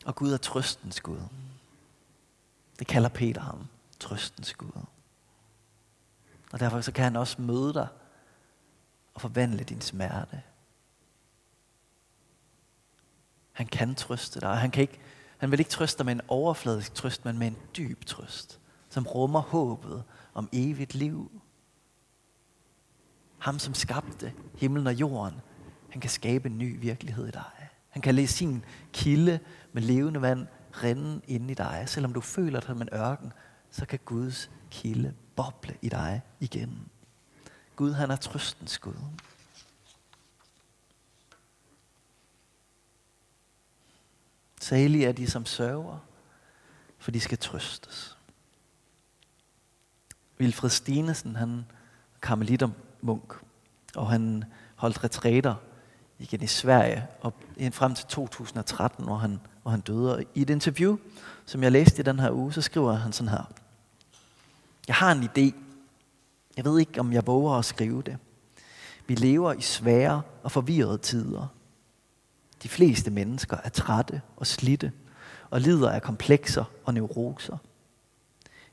Og 0.04 0.14
Gud 0.14 0.32
er 0.32 0.36
trøstens 0.36 1.00
Gud. 1.00 1.20
Det 2.78 2.86
kalder 2.86 3.08
Peter 3.08 3.40
ham. 3.40 3.66
Trøstens 4.00 4.54
Gud. 4.54 4.82
Og 6.52 6.60
derfor 6.60 6.80
så 6.80 6.92
kan 6.92 7.04
han 7.04 7.16
også 7.16 7.42
møde 7.42 7.74
dig 7.74 7.88
og 9.18 9.22
forvandle 9.22 9.64
din 9.64 9.80
smerte. 9.80 10.42
Han 13.52 13.66
kan 13.66 13.94
trøste 13.94 14.40
dig, 14.40 14.56
han, 14.56 14.70
kan 14.70 14.80
ikke, 14.80 15.00
han 15.38 15.50
vil 15.50 15.58
ikke 15.58 15.70
trøste 15.70 15.98
dig 15.98 16.06
med 16.06 16.14
en 16.14 16.20
overfladisk 16.28 16.94
trøst, 16.94 17.24
men 17.24 17.38
med 17.38 17.46
en 17.46 17.56
dyb 17.76 18.04
trøst, 18.04 18.60
som 18.88 19.06
rummer 19.06 19.40
håbet 19.40 20.04
om 20.34 20.48
evigt 20.52 20.94
liv. 20.94 21.42
Ham, 23.38 23.58
som 23.58 23.74
skabte 23.74 24.32
himlen 24.56 24.86
og 24.86 24.94
jorden, 24.94 25.40
han 25.90 26.00
kan 26.00 26.10
skabe 26.10 26.48
en 26.48 26.58
ny 26.58 26.80
virkelighed 26.80 27.28
i 27.28 27.30
dig. 27.30 27.68
Han 27.88 28.02
kan 28.02 28.14
lade 28.14 28.26
sin 28.26 28.64
kilde 28.92 29.40
med 29.72 29.82
levende 29.82 30.22
vand 30.22 30.46
rinde 30.82 31.20
ind 31.26 31.50
i 31.50 31.54
dig. 31.54 31.84
Selvom 31.86 32.12
du 32.12 32.20
føler 32.20 32.60
dig 32.60 32.66
som 32.66 32.82
en 32.82 32.88
ørken, 32.92 33.32
så 33.70 33.86
kan 33.86 33.98
Guds 34.04 34.50
kilde 34.70 35.14
boble 35.36 35.76
i 35.82 35.88
dig 35.88 36.22
igen. 36.40 36.88
Gud, 37.78 37.92
han 37.92 38.10
er 38.10 38.16
trøstens 38.16 38.78
Gud. 38.78 38.94
Salige 44.60 45.06
er 45.06 45.12
de, 45.12 45.30
som 45.30 45.46
sørger, 45.46 45.98
for 46.98 47.10
de 47.10 47.20
skal 47.20 47.38
trøstes. 47.38 48.16
Vilfred 50.38 50.70
Stinesen, 50.70 51.36
han 51.36 51.66
karmelitter 52.22 52.68
munk, 53.00 53.34
og 53.94 54.10
han 54.10 54.44
holdt 54.76 55.04
retræter 55.04 55.54
igen 56.18 56.42
i 56.42 56.46
Sverige 56.46 57.06
op 57.20 57.42
frem 57.72 57.94
til 57.94 58.06
2013, 58.06 59.04
hvor 59.04 59.16
han, 59.16 59.40
hvor 59.62 59.70
han 59.70 59.80
døde. 59.80 60.14
Og 60.14 60.24
I 60.34 60.42
et 60.42 60.50
interview, 60.50 60.96
som 61.46 61.62
jeg 61.62 61.72
læste 61.72 62.00
i 62.00 62.04
den 62.04 62.18
her 62.18 62.30
uge, 62.30 62.52
så 62.52 62.62
skriver 62.62 62.92
han 62.92 63.12
sådan 63.12 63.30
her. 63.30 63.52
Jeg 64.88 64.96
har 64.96 65.12
en 65.12 65.22
idé. 65.22 65.67
Jeg 66.58 66.64
ved 66.64 66.78
ikke, 66.78 67.00
om 67.00 67.12
jeg 67.12 67.26
våger 67.26 67.52
at 67.54 67.64
skrive 67.64 68.02
det. 68.02 68.18
Vi 69.06 69.14
lever 69.14 69.52
i 69.52 69.60
svære 69.60 70.22
og 70.42 70.52
forvirrede 70.52 70.98
tider. 70.98 71.46
De 72.62 72.68
fleste 72.68 73.10
mennesker 73.10 73.56
er 73.64 73.68
trætte 73.68 74.22
og 74.36 74.46
slitte 74.46 74.92
og 75.50 75.60
lider 75.60 75.90
af 75.90 76.02
komplekser 76.02 76.64
og 76.84 76.94
neuroser. 76.94 77.58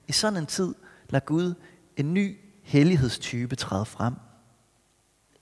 I 0.07 0.11
sådan 0.11 0.39
en 0.39 0.45
tid 0.45 0.75
lader 1.09 1.25
Gud 1.25 1.53
en 1.97 2.13
ny 2.13 2.37
hellighedstype 2.63 3.55
træde 3.55 3.85
frem. 3.85 4.13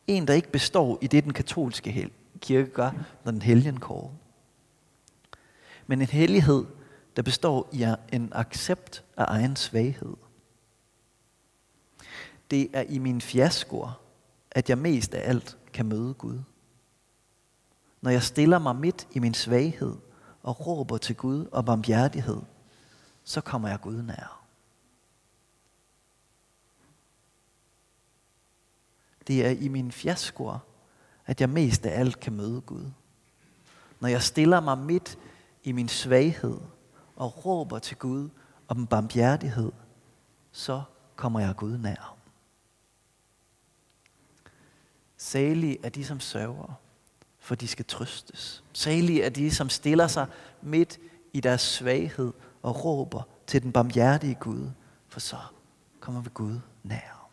En, 0.07 0.27
der 0.27 0.33
ikke 0.33 0.51
består 0.51 0.97
i 1.01 1.07
det, 1.07 1.23
den 1.23 1.33
katolske 1.33 2.09
kirke 2.41 2.71
gør, 2.71 2.91
når 3.23 3.31
den 3.31 3.41
helgen 3.41 3.79
kår. 3.79 4.13
Men 5.87 6.01
en 6.01 6.07
hellighed, 6.07 6.65
der 7.15 7.21
består 7.21 7.69
i 7.71 7.85
en 8.13 8.31
accept 8.35 9.03
af 9.17 9.25
egen 9.27 9.55
svaghed. 9.55 10.22
Det 12.53 12.69
er 12.73 12.81
i 12.81 12.97
min 12.97 13.21
fiaskoer, 13.21 14.01
at 14.51 14.69
jeg 14.69 14.77
mest 14.77 15.13
af 15.13 15.29
alt 15.29 15.57
kan 15.73 15.85
møde 15.85 16.13
Gud. 16.13 16.39
Når 18.01 18.11
jeg 18.11 18.23
stiller 18.23 18.59
mig 18.59 18.75
midt 18.75 19.07
i 19.11 19.19
min 19.19 19.33
svaghed 19.33 19.95
og 20.43 20.67
råber 20.67 20.97
til 20.97 21.15
Gud 21.15 21.47
om 21.51 21.65
barmhjertighed, 21.65 22.41
så 23.23 23.41
kommer 23.41 23.69
jeg 23.69 23.81
Gud 23.81 24.01
nær. 24.01 24.45
Det 29.27 29.45
er 29.45 29.49
i 29.49 29.67
min 29.67 29.91
fiaskoer, 29.91 30.59
at 31.25 31.41
jeg 31.41 31.49
mest 31.49 31.85
af 31.85 31.99
alt 31.99 32.19
kan 32.19 32.33
møde 32.33 32.61
Gud. 32.61 32.91
Når 33.99 34.07
jeg 34.07 34.21
stiller 34.21 34.59
mig 34.59 34.77
midt 34.77 35.17
i 35.63 35.71
min 35.71 35.89
svaghed 35.89 36.59
og 37.15 37.45
råber 37.45 37.79
til 37.79 37.97
Gud 37.97 38.29
om 38.67 38.87
barmhjertighed, 38.87 39.71
så 40.51 40.83
kommer 41.15 41.39
jeg 41.39 41.55
Gud 41.55 41.77
nær. 41.77 42.22
Salige 45.23 45.77
er 45.83 45.89
de, 45.89 46.05
som 46.05 46.19
sørger, 46.19 46.73
for 47.39 47.55
de 47.55 47.67
skal 47.67 47.85
trøstes. 47.85 48.63
Salige 48.73 49.23
er 49.23 49.29
de, 49.29 49.51
som 49.51 49.69
stiller 49.69 50.07
sig 50.07 50.27
midt 50.61 50.99
i 51.33 51.39
deres 51.39 51.61
svaghed 51.61 52.33
og 52.61 52.85
råber 52.85 53.21
til 53.47 53.63
den 53.63 53.71
barmhjertige 53.71 54.35
Gud, 54.35 54.69
for 55.07 55.19
så 55.19 55.37
kommer 55.99 56.21
vi 56.21 56.29
Gud 56.33 56.59
nær. 56.83 57.29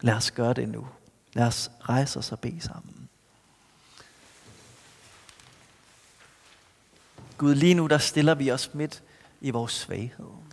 Lad 0.00 0.14
os 0.14 0.30
gøre 0.30 0.54
det 0.54 0.68
nu. 0.68 0.88
Lad 1.32 1.46
os 1.46 1.70
rejse 1.80 2.18
os 2.18 2.32
og 2.32 2.40
bede 2.40 2.60
sammen. 2.60 3.08
Gud, 7.38 7.54
lige 7.54 7.74
nu 7.74 7.86
der 7.86 7.98
stiller 7.98 8.34
vi 8.34 8.50
os 8.50 8.74
midt 8.74 9.02
i 9.40 9.50
vores 9.50 9.72
svaghed. 9.72 10.43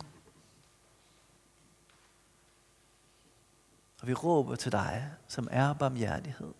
Og 4.02 4.08
vi 4.08 4.14
råber 4.14 4.56
til 4.56 4.72
dig, 4.72 5.14
som 5.28 5.48
er 5.50 5.72
barmhjertighed. 5.72 6.54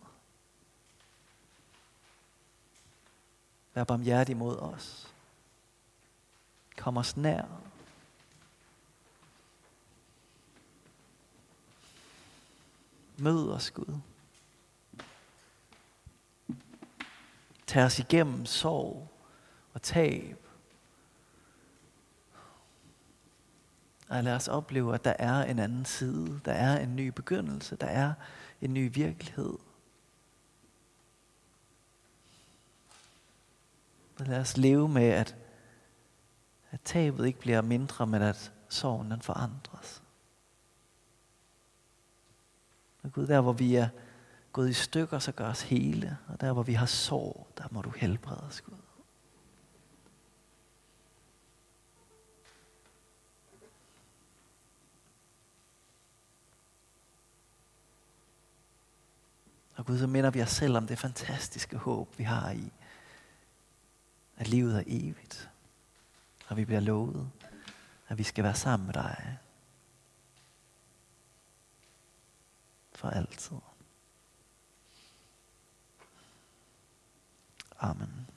Vær 3.74 3.84
barmhjertig 3.84 4.36
mod 4.36 4.58
os. 4.58 5.12
Kom 6.76 6.96
os 6.96 7.16
nær. 7.16 7.44
Mød 13.18 13.50
os, 13.50 13.70
Gud. 13.70 13.98
Tag 17.66 17.84
os 17.84 17.98
igennem 17.98 18.46
sorg 18.46 19.08
og 19.74 19.82
tab. 19.82 20.41
Og 24.12 24.24
lad 24.24 24.34
os 24.34 24.48
opleve, 24.48 24.94
at 24.94 25.04
der 25.04 25.14
er 25.18 25.44
en 25.44 25.58
anden 25.58 25.84
side. 25.84 26.40
Der 26.44 26.52
er 26.52 26.80
en 26.80 26.96
ny 26.96 27.08
begyndelse. 27.08 27.76
Der 27.76 27.86
er 27.86 28.14
en 28.60 28.74
ny 28.74 28.94
virkelighed. 28.94 29.58
Og 34.18 34.26
lad 34.26 34.40
os 34.40 34.56
leve 34.56 34.88
med, 34.88 35.08
at, 35.08 35.36
at 36.70 36.80
tabet 36.84 37.26
ikke 37.26 37.38
bliver 37.38 37.62
mindre, 37.62 38.06
men 38.06 38.22
at 38.22 38.52
sorgen 38.68 39.10
den 39.10 39.22
forandres. 39.22 40.02
Og 43.02 43.12
Gud, 43.12 43.26
der 43.26 43.40
hvor 43.40 43.52
vi 43.52 43.74
er 43.74 43.88
gået 44.52 44.70
i 44.70 44.72
stykker, 44.72 45.18
så 45.18 45.32
gør 45.32 45.48
os 45.48 45.62
hele. 45.62 46.18
Og 46.28 46.40
der 46.40 46.52
hvor 46.52 46.62
vi 46.62 46.72
har 46.72 46.86
sorg, 46.86 47.48
der 47.58 47.64
må 47.70 47.82
du 47.82 47.90
helbrede 47.90 48.40
os, 48.40 48.60
Gud. 48.60 48.74
Og 59.74 59.86
Gud, 59.86 59.98
så 59.98 60.06
minder 60.06 60.30
vi 60.30 60.42
os 60.42 60.50
selv 60.50 60.76
om 60.76 60.86
det 60.86 60.98
fantastiske 60.98 61.76
håb, 61.76 62.18
vi 62.18 62.24
har 62.24 62.50
i, 62.50 62.72
at 64.36 64.48
livet 64.48 64.76
er 64.76 64.82
evigt. 64.86 65.50
Og 66.48 66.56
vi 66.56 66.64
bliver 66.64 66.80
lovet, 66.80 67.30
at 68.08 68.18
vi 68.18 68.22
skal 68.22 68.44
være 68.44 68.54
sammen 68.54 68.86
med 68.86 68.94
dig. 68.94 69.38
For 72.92 73.10
altid. 73.10 73.56
Amen. 77.78 78.31